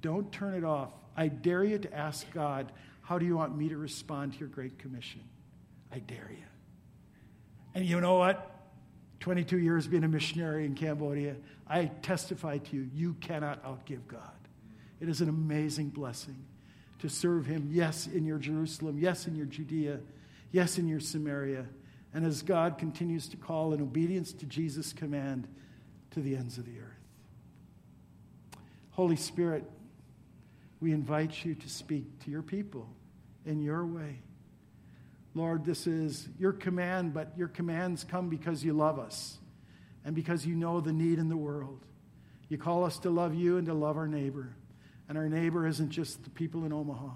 Don't 0.00 0.30
turn 0.30 0.54
it 0.54 0.64
off. 0.64 0.92
I 1.16 1.26
dare 1.26 1.64
you 1.64 1.78
to 1.78 1.92
ask 1.92 2.30
God, 2.32 2.70
How 3.02 3.18
do 3.18 3.26
you 3.26 3.36
want 3.36 3.56
me 3.58 3.68
to 3.68 3.76
respond 3.76 4.34
to 4.34 4.38
your 4.38 4.48
Great 4.48 4.78
Commission? 4.78 5.22
I 5.92 5.98
dare 5.98 6.30
you. 6.30 6.44
And 7.74 7.84
you 7.84 8.00
know 8.00 8.14
what? 8.14 8.46
22 9.18 9.58
years 9.58 9.86
being 9.86 10.04
a 10.04 10.08
missionary 10.08 10.64
in 10.64 10.74
Cambodia, 10.74 11.36
I 11.68 11.86
testify 12.02 12.58
to 12.58 12.76
you, 12.76 12.88
you 12.94 13.14
cannot 13.20 13.62
outgive 13.64 14.06
God. 14.06 14.20
It 15.00 15.08
is 15.08 15.20
an 15.20 15.28
amazing 15.28 15.88
blessing 15.88 16.36
to 17.00 17.08
serve 17.08 17.44
Him, 17.44 17.68
yes, 17.72 18.06
in 18.06 18.24
your 18.24 18.38
Jerusalem, 18.38 18.98
yes, 18.98 19.26
in 19.26 19.34
your 19.34 19.46
Judea, 19.46 20.00
yes, 20.52 20.78
in 20.78 20.86
your 20.86 21.00
Samaria 21.00 21.66
and 22.12 22.24
as 22.24 22.42
God 22.42 22.78
continues 22.78 23.28
to 23.28 23.36
call 23.36 23.72
in 23.72 23.80
obedience 23.80 24.32
to 24.34 24.46
Jesus' 24.46 24.92
command 24.92 25.46
to 26.12 26.20
the 26.20 26.36
ends 26.36 26.58
of 26.58 26.66
the 26.66 26.78
earth. 26.78 27.00
Holy 28.90 29.16
Spirit, 29.16 29.64
we 30.80 30.92
invite 30.92 31.44
you 31.44 31.54
to 31.54 31.68
speak 31.68 32.24
to 32.24 32.30
your 32.30 32.42
people 32.42 32.88
in 33.46 33.62
your 33.62 33.86
way. 33.86 34.20
Lord, 35.34 35.64
this 35.64 35.86
is 35.86 36.28
your 36.38 36.52
command, 36.52 37.14
but 37.14 37.32
your 37.36 37.48
commands 37.48 38.02
come 38.02 38.28
because 38.28 38.64
you 38.64 38.72
love 38.72 38.98
us 38.98 39.38
and 40.04 40.14
because 40.14 40.44
you 40.44 40.56
know 40.56 40.80
the 40.80 40.92
need 40.92 41.18
in 41.18 41.28
the 41.28 41.36
world. 41.36 41.84
You 42.48 42.58
call 42.58 42.84
us 42.84 42.98
to 43.00 43.10
love 43.10 43.34
you 43.34 43.58
and 43.58 43.66
to 43.68 43.74
love 43.74 43.96
our 43.96 44.08
neighbor. 44.08 44.56
And 45.08 45.16
our 45.16 45.28
neighbor 45.28 45.66
isn't 45.66 45.90
just 45.90 46.24
the 46.24 46.30
people 46.30 46.64
in 46.64 46.72
Omaha. 46.72 47.10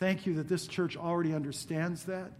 Thank 0.00 0.26
you 0.26 0.34
that 0.34 0.48
this 0.48 0.66
church 0.66 0.96
already 0.96 1.34
understands 1.34 2.04
that 2.04 2.32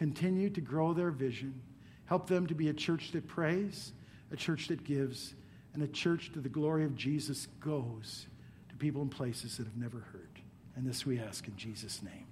continue 0.00 0.48
to 0.48 0.62
grow 0.62 0.94
their 0.94 1.10
vision. 1.10 1.60
Help 2.06 2.26
them 2.26 2.46
to 2.46 2.54
be 2.54 2.70
a 2.70 2.72
church 2.72 3.12
that 3.12 3.28
prays, 3.28 3.92
a 4.32 4.36
church 4.36 4.68
that 4.68 4.82
gives, 4.82 5.34
and 5.74 5.82
a 5.82 5.86
church 5.88 6.32
to 6.32 6.40
the 6.40 6.48
glory 6.48 6.86
of 6.86 6.96
Jesus 6.96 7.48
goes 7.60 8.26
to 8.70 8.76
people 8.76 9.02
in 9.02 9.10
places 9.10 9.58
that 9.58 9.66
have 9.66 9.76
never 9.76 9.98
heard. 9.98 10.40
And 10.74 10.86
this 10.86 11.04
we 11.04 11.20
ask 11.20 11.46
in 11.46 11.54
Jesus' 11.54 12.02
name. 12.02 12.24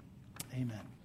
Amen. 0.55 0.98